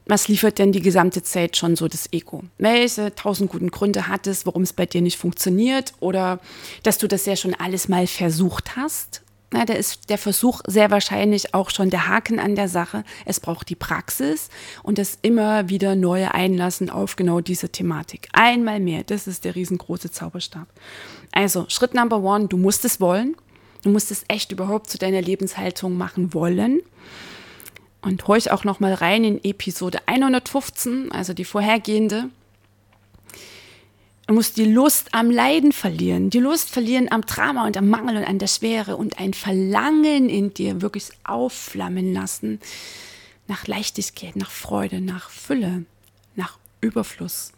was 0.09 0.27
liefert 0.27 0.59
denn 0.59 0.73
die 0.73 0.81
gesamte 0.81 1.23
Zeit 1.23 1.57
schon 1.57 1.77
so 1.77 1.87
das 1.87 2.12
Ego? 2.12 2.42
Welche 2.57 3.14
tausend 3.14 3.51
guten 3.51 3.71
Gründe 3.71 4.09
hat 4.09 4.27
es, 4.27 4.47
warum 4.47 4.62
es 4.62 4.73
bei 4.73 4.87
dir 4.87 5.03
nicht 5.03 5.18
funktioniert 5.18 5.92
oder 6.01 6.40
dass 6.83 6.99
du 6.99 7.07
das 7.07 7.27
ja 7.27 7.37
schon 7.37 7.55
alles 7.55 7.88
mal 7.88 8.07
versucht 8.07 8.77
hast? 8.77 9.23
Na, 9.51 9.64
da 9.64 9.75
ist 9.75 10.11
der 10.11 10.18
Versuch 10.18 10.61
sehr 10.66 10.90
wahrscheinlich 10.90 11.55
auch 11.55 11.71
schon 11.71 11.88
der 11.88 12.09
Haken 12.09 12.38
an 12.38 12.55
der 12.55 12.68
Sache. 12.68 13.05
Es 13.25 13.40
braucht 13.40 13.71
die 13.71 13.77
Praxis 13.77 14.51
und 14.83 14.99
das 14.99 15.18
immer 15.23 15.71
wieder 15.71 15.94
neue 15.94 16.35
Einlassen 16.35 16.90
auf 16.90 17.16
genau 17.16 17.40
diese 17.40 17.71
Thematik. 17.71 18.29
Einmal 18.33 18.79
mehr, 18.81 19.05
das 19.05 19.27
ist 19.27 19.44
der 19.44 19.55
riesengroße 19.55 20.11
Zauberstab. 20.11 20.68
Also, 21.33 21.64
Schritt 21.68 21.94
Number 21.94 22.23
One, 22.23 22.49
du 22.49 22.59
musst 22.59 22.85
es 22.85 23.01
wollen. 23.01 23.37
Du 23.83 23.90
musst 23.90 24.11
es 24.11 24.25
echt 24.29 24.53
überhaupt 24.53 24.90
zu 24.90 24.99
deiner 24.99 25.23
Lebenshaltung 25.23 25.97
machen 25.97 26.35
wollen. 26.35 26.81
Und 28.00 28.26
horch 28.28 28.50
auch 28.50 28.64
noch 28.64 28.80
mal 28.80 28.94
rein 28.94 29.24
in 29.24 29.42
Episode 29.42 29.98
115, 30.06 31.11
also 31.11 31.32
die 31.34 31.44
vorhergehende. 31.44 32.30
Du 34.28 34.34
musst 34.34 34.56
die 34.58 34.66
Lust 34.66 35.14
am 35.14 35.30
Leiden 35.30 35.72
verlieren, 35.72 36.28
die 36.28 36.38
Lust 36.38 36.70
verlieren 36.70 37.11
am 37.11 37.22
Drama 37.22 37.66
und 37.66 37.76
am 37.78 37.88
Mangel 37.88 38.18
und 38.18 38.24
an 38.24 38.38
der 38.38 38.46
Schwere 38.46 38.96
und 38.96 39.18
ein 39.18 39.32
Verlangen 39.32 40.28
in 40.28 40.52
dir 40.52 40.82
wirklich 40.82 41.08
aufflammen 41.24 42.12
lassen 42.12 42.61
nach 43.46 43.66
Leichtigkeit, 43.66 44.37
nach 44.37 44.50
Freude, 44.50 45.00
nach 45.00 45.30
Fülle, 45.30 45.87
nach 46.37 46.58
Überfluss, 46.82 47.52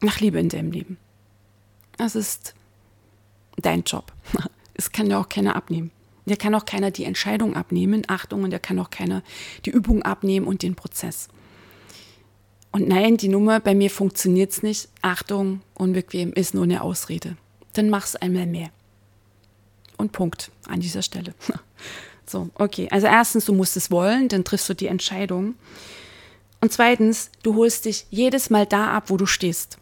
nach 0.00 0.20
Liebe 0.20 0.40
in 0.40 0.48
deinem 0.48 0.72
Leben. 0.72 0.96
Das 1.98 2.16
ist 2.16 2.54
dein 3.56 3.84
Job. 3.84 4.12
Es 4.76 4.90
kann 4.90 5.08
dir 5.08 5.20
auch 5.20 5.28
keiner 5.28 5.54
abnehmen. 5.54 5.92
Der 6.26 6.36
kann 6.36 6.54
auch 6.54 6.64
keiner 6.64 6.90
die 6.90 7.04
Entscheidung 7.04 7.54
abnehmen, 7.54 8.02
Achtung, 8.08 8.44
und 8.44 8.50
der 8.50 8.60
kann 8.60 8.78
auch 8.78 8.90
keiner 8.90 9.22
die 9.66 9.70
Übung 9.70 10.02
abnehmen 10.02 10.46
und 10.46 10.62
den 10.62 10.74
Prozess. 10.74 11.28
Und 12.72 12.88
nein, 12.88 13.16
die 13.16 13.28
Nummer, 13.28 13.60
bei 13.60 13.74
mir 13.74 13.90
funktioniert 13.90 14.50
es 14.50 14.62
nicht. 14.62 14.88
Achtung, 15.02 15.60
unbequem 15.74 16.32
ist 16.32 16.54
nur 16.54 16.64
eine 16.64 16.82
Ausrede. 16.82 17.36
Dann 17.74 17.90
mach 17.90 18.04
es 18.04 18.16
einmal 18.16 18.46
mehr. 18.46 18.70
Und 19.96 20.12
Punkt 20.12 20.50
an 20.66 20.80
dieser 20.80 21.02
Stelle. 21.02 21.34
So, 22.26 22.48
okay. 22.54 22.88
Also 22.90 23.06
erstens, 23.06 23.44
du 23.44 23.52
musst 23.52 23.76
es 23.76 23.90
wollen, 23.90 24.28
dann 24.28 24.44
triffst 24.44 24.66
du 24.68 24.74
die 24.74 24.86
Entscheidung. 24.86 25.56
Und 26.62 26.72
zweitens, 26.72 27.30
du 27.42 27.54
holst 27.54 27.84
dich 27.84 28.06
jedes 28.08 28.48
Mal 28.48 28.64
da 28.64 28.92
ab, 28.92 29.10
wo 29.10 29.18
du 29.18 29.26
stehst. 29.26 29.76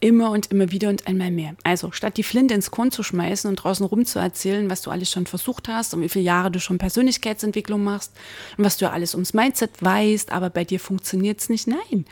Immer 0.00 0.30
und 0.30 0.52
immer 0.52 0.70
wieder 0.70 0.90
und 0.90 1.08
einmal 1.08 1.32
mehr. 1.32 1.56
Also 1.64 1.90
statt 1.90 2.16
die 2.16 2.22
Flinte 2.22 2.54
ins 2.54 2.70
Korn 2.70 2.92
zu 2.92 3.02
schmeißen 3.02 3.50
und 3.50 3.56
draußen 3.56 3.84
rum 3.84 4.06
zu 4.06 4.20
erzählen, 4.20 4.70
was 4.70 4.82
du 4.82 4.92
alles 4.92 5.10
schon 5.10 5.26
versucht 5.26 5.66
hast 5.66 5.92
und 5.92 6.02
wie 6.02 6.08
viele 6.08 6.24
Jahre 6.24 6.52
du 6.52 6.60
schon 6.60 6.78
Persönlichkeitsentwicklung 6.78 7.82
machst 7.82 8.12
und 8.56 8.64
was 8.64 8.76
du 8.76 8.88
alles 8.88 9.14
ums 9.14 9.34
Mindset 9.34 9.82
weißt, 9.82 10.30
aber 10.30 10.50
bei 10.50 10.64
dir 10.64 10.78
funktioniert 10.78 11.40
es 11.40 11.48
nicht. 11.48 11.66
Nein. 11.66 12.04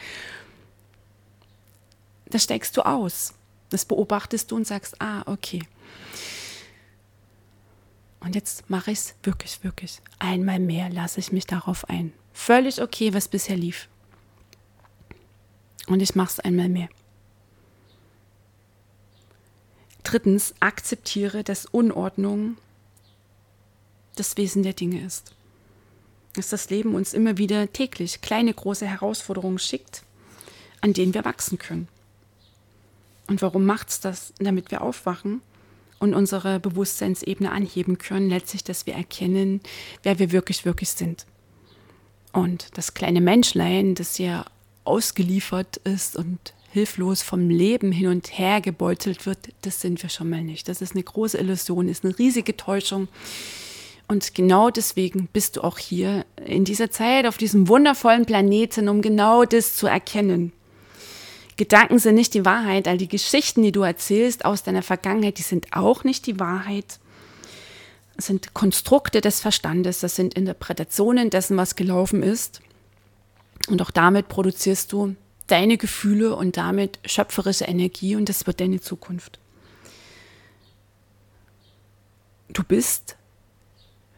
Das 2.28 2.42
steigst 2.42 2.76
du 2.76 2.82
aus. 2.82 3.34
Das 3.70 3.84
beobachtest 3.84 4.50
du 4.50 4.56
und 4.56 4.66
sagst, 4.66 5.00
ah, 5.00 5.22
okay. 5.26 5.62
Und 8.18 8.34
jetzt 8.34 8.68
mache 8.68 8.90
ich 8.90 8.98
es 8.98 9.14
wirklich, 9.22 9.62
wirklich. 9.62 10.00
Einmal 10.18 10.58
mehr 10.58 10.90
lasse 10.90 11.20
ich 11.20 11.30
mich 11.30 11.46
darauf 11.46 11.88
ein. 11.88 12.12
Völlig 12.32 12.82
okay, 12.82 13.14
was 13.14 13.28
bisher 13.28 13.56
lief. 13.56 13.88
Und 15.86 16.02
ich 16.02 16.16
mache 16.16 16.32
es 16.32 16.40
einmal 16.40 16.68
mehr. 16.68 16.88
Drittens, 20.06 20.54
akzeptiere, 20.60 21.42
dass 21.42 21.66
Unordnung 21.66 22.58
das 24.14 24.36
Wesen 24.36 24.62
der 24.62 24.72
Dinge 24.72 25.04
ist. 25.04 25.34
Dass 26.34 26.48
das 26.48 26.70
Leben 26.70 26.94
uns 26.94 27.12
immer 27.12 27.38
wieder 27.38 27.72
täglich 27.72 28.20
kleine, 28.20 28.54
große 28.54 28.86
Herausforderungen 28.86 29.58
schickt, 29.58 30.04
an 30.80 30.92
denen 30.92 31.12
wir 31.12 31.24
wachsen 31.24 31.58
können. 31.58 31.88
Und 33.26 33.42
warum 33.42 33.66
macht 33.66 33.88
es 33.88 33.98
das? 33.98 34.32
Damit 34.38 34.70
wir 34.70 34.82
aufwachen 34.82 35.42
und 35.98 36.14
unsere 36.14 36.60
Bewusstseinsebene 36.60 37.50
anheben 37.50 37.98
können, 37.98 38.30
letztlich, 38.30 38.62
dass 38.62 38.86
wir 38.86 38.94
erkennen, 38.94 39.60
wer 40.04 40.20
wir 40.20 40.30
wirklich, 40.30 40.64
wirklich 40.64 40.90
sind. 40.90 41.26
Und 42.32 42.78
das 42.78 42.94
kleine 42.94 43.20
Menschlein, 43.20 43.96
das 43.96 44.18
ja 44.18 44.44
ausgeliefert 44.84 45.78
ist 45.78 46.14
und 46.14 46.54
hilflos 46.70 47.22
vom 47.22 47.48
Leben 47.48 47.92
hin 47.92 48.08
und 48.08 48.38
her 48.38 48.60
gebeutelt 48.60 49.26
wird, 49.26 49.38
das 49.62 49.80
sind 49.80 50.02
wir 50.02 50.10
schon 50.10 50.30
mal 50.30 50.42
nicht. 50.42 50.68
Das 50.68 50.82
ist 50.82 50.94
eine 50.94 51.02
große 51.02 51.38
Illusion, 51.38 51.88
ist 51.88 52.04
eine 52.04 52.18
riesige 52.18 52.56
Täuschung. 52.56 53.08
Und 54.08 54.34
genau 54.34 54.70
deswegen 54.70 55.28
bist 55.32 55.56
du 55.56 55.62
auch 55.62 55.78
hier 55.78 56.24
in 56.44 56.64
dieser 56.64 56.90
Zeit 56.90 57.26
auf 57.26 57.38
diesem 57.38 57.68
wundervollen 57.68 58.24
Planeten, 58.24 58.88
um 58.88 59.02
genau 59.02 59.44
das 59.44 59.74
zu 59.76 59.86
erkennen. 59.86 60.52
Gedanken 61.56 61.98
sind 61.98 62.14
nicht 62.14 62.34
die 62.34 62.44
Wahrheit, 62.44 62.86
all 62.86 62.98
die 62.98 63.08
Geschichten, 63.08 63.62
die 63.62 63.72
du 63.72 63.82
erzählst 63.82 64.44
aus 64.44 64.62
deiner 64.62 64.82
Vergangenheit, 64.82 65.38
die 65.38 65.42
sind 65.42 65.72
auch 65.72 66.04
nicht 66.04 66.26
die 66.26 66.38
Wahrheit. 66.38 66.98
Das 68.14 68.26
sind 68.26 68.54
Konstrukte 68.54 69.20
des 69.20 69.40
Verstandes, 69.40 70.00
das 70.00 70.16
sind 70.16 70.34
Interpretationen 70.34 71.30
dessen, 71.30 71.56
was 71.56 71.74
gelaufen 71.74 72.22
ist. 72.22 72.60
Und 73.68 73.82
auch 73.82 73.90
damit 73.90 74.28
produzierst 74.28 74.92
du 74.92 75.16
deine 75.46 75.76
Gefühle 75.76 76.34
und 76.34 76.56
damit 76.56 76.98
schöpferische 77.04 77.64
Energie 77.64 78.16
und 78.16 78.28
das 78.28 78.46
wird 78.46 78.60
deine 78.60 78.80
Zukunft. 78.80 79.38
Du 82.48 82.62
bist 82.62 83.16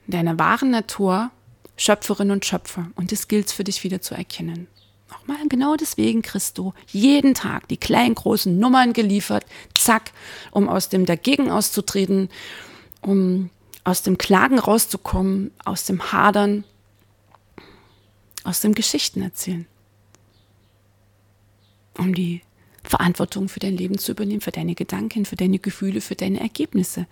in 0.07 0.13
deiner 0.13 0.39
wahren 0.39 0.71
Natur 0.71 1.31
Schöpferin 1.77 2.31
und 2.31 2.45
Schöpfer 2.45 2.91
und 2.97 3.13
das 3.13 3.29
gilt 3.29 3.51
für 3.51 3.65
dich 3.65 3.85
wieder 3.85 4.01
zu 4.01 4.15
erkennen. 4.15 4.67
Nochmal, 5.11 5.39
genau 5.49 5.77
deswegen 5.77 6.23
kriegst 6.23 6.59
du 6.59 6.75
jeden 6.89 7.35
Tag 7.35 7.69
die 7.69 7.77
kleinen, 7.77 8.15
großen 8.15 8.59
Nummern 8.59 8.93
geliefert, 8.93 9.47
zack, 9.75 10.13
um 10.51 10.69
aus 10.69 10.89
dem 10.89 11.07
Dagegen 11.07 11.51
auszutreten, 11.51 12.29
um 13.01 13.51
aus 13.85 14.03
dem 14.03 14.19
Klagen 14.19 14.59
rauszukommen, 14.59 15.51
aus 15.65 15.85
dem 15.85 16.13
Hadern, 16.13 16.65
aus 18.45 18.61
dem 18.61 18.75
Geschichten 18.75 19.23
erzählen. 19.23 19.67
Um 21.99 22.15
die 22.15 22.41
Verantwortung 22.85 23.49
für 23.49 23.61
dein 23.61 23.77
Leben 23.77 23.99
zu 23.99 24.13
übernehmen, 24.13 24.41
für 24.41 24.53
deine 24.53 24.75
Gedanken, 24.75 25.25
für 25.25 25.37
deine 25.37 25.59
Gefühle, 25.59 26.01
für 26.01 26.15
deine 26.15 26.41
Ergebnisse, 26.41 27.07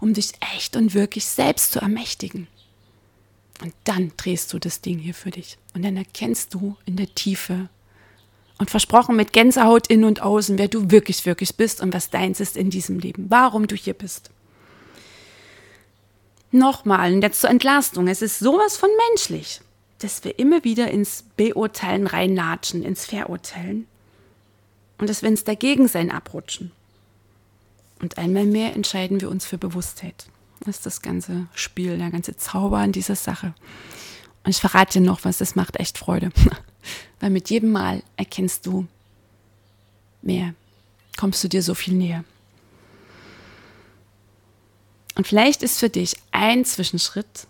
um 0.00 0.12
dich 0.12 0.32
echt 0.54 0.76
und 0.76 0.94
wirklich 0.94 1.24
selbst 1.24 1.72
zu 1.72 1.80
ermächtigen. 1.80 2.48
Und 3.62 3.72
dann 3.84 4.12
drehst 4.16 4.52
du 4.52 4.58
das 4.58 4.80
Ding 4.80 4.98
hier 4.98 5.14
für 5.14 5.30
dich. 5.30 5.56
Und 5.74 5.84
dann 5.84 5.96
erkennst 5.96 6.52
du 6.52 6.76
in 6.84 6.96
der 6.96 7.14
Tiefe 7.14 7.68
und 8.58 8.70
versprochen 8.70 9.16
mit 9.16 9.32
Gänsehaut 9.32 9.86
in 9.86 10.04
und 10.04 10.20
außen, 10.20 10.58
wer 10.58 10.68
du 10.68 10.90
wirklich, 10.90 11.24
wirklich 11.24 11.56
bist 11.56 11.80
und 11.80 11.94
was 11.94 12.10
deins 12.10 12.40
ist 12.40 12.56
in 12.56 12.70
diesem 12.70 12.98
Leben, 12.98 13.26
warum 13.28 13.66
du 13.66 13.76
hier 13.76 13.94
bist. 13.94 14.30
Nochmal, 16.50 17.14
und 17.14 17.22
jetzt 17.22 17.40
zur 17.40 17.50
Entlastung. 17.50 18.08
Es 18.08 18.20
ist 18.20 18.38
sowas 18.38 18.76
von 18.76 18.90
menschlich, 19.08 19.60
dass 20.00 20.22
wir 20.24 20.38
immer 20.38 20.64
wieder 20.64 20.90
ins 20.90 21.24
Beurteilen 21.36 22.06
reinlatschen, 22.06 22.82
ins 22.82 23.06
Verurteilen. 23.06 23.86
Und 25.02 25.10
dass 25.10 25.22
wir 25.22 25.28
ins 25.28 25.42
Dagegensein 25.42 26.12
abrutschen. 26.12 26.70
Und 28.00 28.18
einmal 28.18 28.46
mehr 28.46 28.76
entscheiden 28.76 29.20
wir 29.20 29.30
uns 29.30 29.44
für 29.44 29.58
Bewusstheit 29.58 30.26
ist 30.68 30.86
das 30.86 31.02
ganze 31.02 31.48
Spiel, 31.54 31.98
der 31.98 32.10
ganze 32.10 32.36
Zauber 32.36 32.78
an 32.78 32.92
dieser 32.92 33.16
Sache. 33.16 33.52
Und 34.44 34.50
ich 34.50 34.60
verrate 34.60 35.00
dir 35.00 35.04
noch 35.04 35.24
was, 35.24 35.38
das 35.38 35.56
macht 35.56 35.80
echt 35.80 35.98
Freude. 35.98 36.30
Weil 37.20 37.30
mit 37.30 37.50
jedem 37.50 37.72
Mal 37.72 38.04
erkennst 38.16 38.64
du 38.64 38.86
mehr, 40.20 40.54
kommst 41.16 41.42
du 41.42 41.48
dir 41.48 41.64
so 41.64 41.74
viel 41.74 41.94
näher. 41.94 42.22
Und 45.16 45.26
vielleicht 45.26 45.64
ist 45.64 45.80
für 45.80 45.90
dich 45.90 46.14
ein 46.30 46.64
Zwischenschritt, 46.64 47.48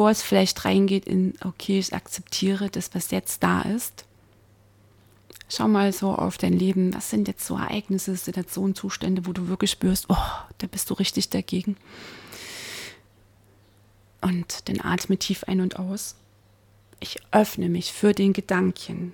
bevor 0.00 0.12
es 0.12 0.22
vielleicht 0.22 0.64
reingeht 0.64 1.04
in, 1.04 1.34
okay, 1.44 1.78
ich 1.78 1.92
akzeptiere 1.92 2.70
das, 2.70 2.94
was 2.94 3.10
jetzt 3.10 3.42
da 3.42 3.60
ist, 3.60 4.06
Schau 5.52 5.68
mal 5.68 5.92
so 5.92 6.14
auf 6.14 6.38
dein 6.38 6.52
Leben. 6.52 6.94
Was 6.94 7.10
sind 7.10 7.26
jetzt 7.26 7.44
so 7.44 7.56
Ereignisse, 7.56 8.14
Situationen, 8.14 8.76
Zustände, 8.76 9.26
wo 9.26 9.32
du 9.32 9.48
wirklich 9.48 9.72
spürst, 9.72 10.06
oh, 10.08 10.16
da 10.58 10.68
bist 10.68 10.88
du 10.88 10.94
richtig 10.94 11.28
dagegen. 11.28 11.76
Und 14.20 14.68
dann 14.68 14.80
atme 14.80 15.18
tief 15.18 15.42
ein 15.44 15.60
und 15.60 15.76
aus. 15.78 16.14
Ich 17.00 17.20
öffne 17.32 17.68
mich 17.68 17.92
für 17.92 18.14
den 18.14 18.32
Gedanken, 18.32 19.12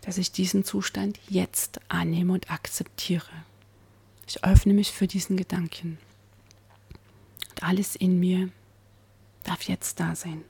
dass 0.00 0.16
ich 0.16 0.32
diesen 0.32 0.64
Zustand 0.64 1.20
jetzt 1.28 1.78
annehme 1.88 2.32
und 2.32 2.50
akzeptiere. 2.50 3.44
Ich 4.26 4.42
öffne 4.42 4.72
mich 4.72 4.92
für 4.92 5.06
diesen 5.06 5.36
Gedanken. 5.36 5.98
Und 7.50 7.62
alles 7.62 7.94
in 7.94 8.18
mir 8.18 8.48
darf 9.44 9.62
jetzt 9.62 10.00
da 10.00 10.14
sein. 10.14 10.42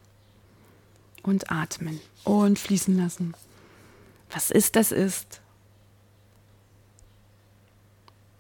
Und 1.23 1.51
atmen 1.51 2.01
und 2.25 2.59
fließen 2.59 2.97
lassen. 2.97 3.35
Was 4.31 4.51
ist, 4.51 4.77
das 4.77 4.93
ist. 4.93 5.41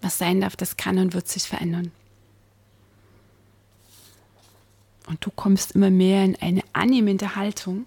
Was 0.03 0.19
sein 0.19 0.41
darf, 0.41 0.57
das 0.57 0.77
kann 0.77 0.99
und 0.99 1.15
wird 1.15 1.29
sich 1.29 1.45
verändern. 1.45 1.93
Und 5.07 5.25
du 5.25 5.31
kommst 5.31 5.73
immer 5.73 5.91
mehr 5.91 6.25
in 6.25 6.37
eine 6.37 6.63
annehmende 6.73 7.37
Haltung. 7.37 7.87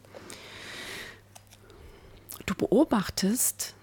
Du 2.46 2.56
beobachtest 2.56 3.76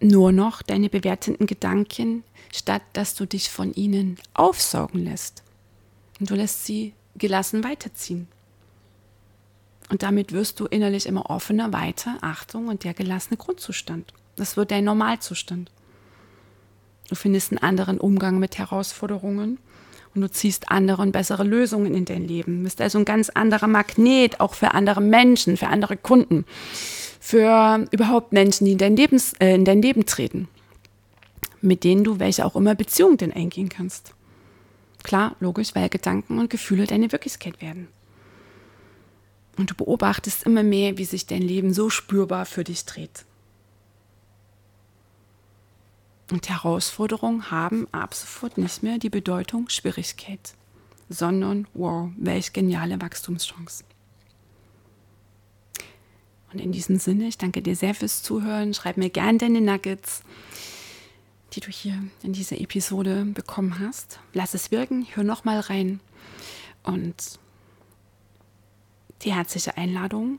nur 0.00 0.32
noch 0.32 0.62
deine 0.62 0.88
bewertenden 0.88 1.46
Gedanken, 1.46 2.24
statt 2.52 2.82
dass 2.92 3.14
du 3.14 3.26
dich 3.26 3.50
von 3.50 3.72
ihnen 3.72 4.18
aufsaugen 4.34 5.04
lässt. 5.04 5.42
Und 6.20 6.30
du 6.30 6.34
lässt 6.34 6.64
sie 6.64 6.94
gelassen 7.16 7.64
weiterziehen. 7.64 8.28
Und 9.90 10.02
damit 10.02 10.32
wirst 10.32 10.60
du 10.60 10.66
innerlich 10.66 11.06
immer 11.06 11.30
offener, 11.30 11.72
weiter, 11.72 12.16
Achtung 12.20 12.68
und 12.68 12.84
der 12.84 12.94
gelassene 12.94 13.36
Grundzustand. 13.36 14.12
Das 14.36 14.56
wird 14.56 14.70
dein 14.70 14.84
Normalzustand. 14.84 15.70
Du 17.08 17.14
findest 17.14 17.52
einen 17.52 17.62
anderen 17.62 18.00
Umgang 18.00 18.38
mit 18.38 18.58
Herausforderungen 18.58 19.58
und 20.14 20.20
du 20.20 20.30
ziehst 20.30 20.70
andere 20.70 21.02
und 21.02 21.12
bessere 21.12 21.44
Lösungen 21.44 21.94
in 21.94 22.04
dein 22.04 22.26
Leben. 22.26 22.58
Du 22.58 22.64
bist 22.64 22.80
also 22.80 22.98
ein 22.98 23.04
ganz 23.04 23.28
anderer 23.30 23.66
Magnet, 23.66 24.40
auch 24.40 24.54
für 24.54 24.72
andere 24.72 25.00
Menschen, 25.00 25.56
für 25.56 25.68
andere 25.68 25.96
Kunden, 25.96 26.46
für 27.20 27.86
überhaupt 27.90 28.32
Menschen, 28.32 28.64
die 28.64 28.72
in 28.72 28.78
dein, 28.78 28.96
Lebens, 28.96 29.34
äh, 29.34 29.54
in 29.54 29.64
dein 29.64 29.82
Leben 29.82 30.06
treten, 30.06 30.48
mit 31.60 31.84
denen 31.84 32.04
du 32.04 32.18
welche 32.18 32.44
auch 32.44 32.56
immer 32.56 32.74
Beziehung 32.74 33.16
denn 33.16 33.32
eingehen 33.32 33.68
kannst. 33.68 34.13
Klar, 35.04 35.36
logisch, 35.38 35.74
weil 35.74 35.88
Gedanken 35.90 36.38
und 36.38 36.50
Gefühle 36.50 36.86
deine 36.86 37.12
Wirklichkeit 37.12 37.60
werden. 37.62 37.88
Und 39.56 39.70
du 39.70 39.74
beobachtest 39.74 40.42
immer 40.44 40.64
mehr, 40.64 40.98
wie 40.98 41.04
sich 41.04 41.26
dein 41.26 41.42
Leben 41.42 41.72
so 41.72 41.90
spürbar 41.90 42.46
für 42.46 42.64
dich 42.64 42.84
dreht. 42.86 43.24
Und 46.32 46.48
Herausforderungen 46.48 47.50
haben 47.50 47.86
ab 47.92 48.14
sofort 48.14 48.56
nicht 48.56 48.82
mehr 48.82 48.98
die 48.98 49.10
Bedeutung 49.10 49.68
Schwierigkeit, 49.68 50.54
sondern 51.10 51.68
wow, 51.74 52.08
welch 52.16 52.54
geniale 52.54 53.00
Wachstumschance. 53.00 53.84
Und 56.50 56.60
in 56.60 56.72
diesem 56.72 56.98
Sinne, 56.98 57.28
ich 57.28 57.36
danke 57.36 57.60
dir 57.60 57.76
sehr 57.76 57.94
fürs 57.94 58.22
Zuhören. 58.22 58.72
Schreib 58.72 58.96
mir 58.96 59.10
gerne 59.10 59.38
deine 59.38 59.60
Nuggets, 59.60 60.22
die 61.54 61.60
du 61.60 61.68
hier 61.68 62.02
in 62.22 62.32
dieser 62.32 62.60
Episode 62.60 63.24
bekommen 63.26 63.78
hast. 63.78 64.18
Lass 64.32 64.54
es 64.54 64.70
wirken, 64.70 65.06
hör 65.14 65.24
nochmal 65.24 65.60
rein 65.60 66.00
und 66.82 67.14
die 69.22 69.32
herzliche 69.32 69.76
Einladung. 69.76 70.38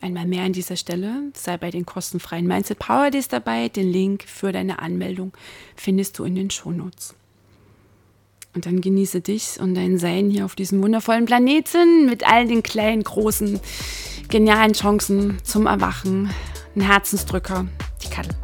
Einmal 0.00 0.26
mehr 0.26 0.44
an 0.44 0.52
dieser 0.52 0.76
Stelle, 0.76 1.32
sei 1.34 1.56
bei 1.56 1.70
den 1.70 1.84
kostenfreien 1.84 2.46
Mindset 2.46 2.78
Power 2.78 3.10
Days 3.10 3.28
dabei. 3.28 3.68
Den 3.68 3.90
Link 3.90 4.22
für 4.24 4.52
deine 4.52 4.78
Anmeldung 4.80 5.32
findest 5.74 6.18
du 6.18 6.24
in 6.24 6.36
den 6.36 6.50
Shownotes. 6.50 7.14
Und 8.54 8.66
dann 8.66 8.80
genieße 8.80 9.20
dich 9.20 9.60
und 9.60 9.74
dein 9.74 9.98
Sein 9.98 10.30
hier 10.30 10.44
auf 10.44 10.54
diesem 10.54 10.82
wundervollen 10.82 11.26
Planeten 11.26 12.06
mit 12.06 12.26
all 12.26 12.46
den 12.46 12.62
kleinen, 12.62 13.02
großen, 13.02 13.60
genialen 14.28 14.72
Chancen 14.72 15.38
zum 15.42 15.66
Erwachen. 15.66 16.30
Ein 16.76 16.82
Herzensdrücker, 16.82 17.66
die 18.02 18.08
Kattel. 18.08 18.36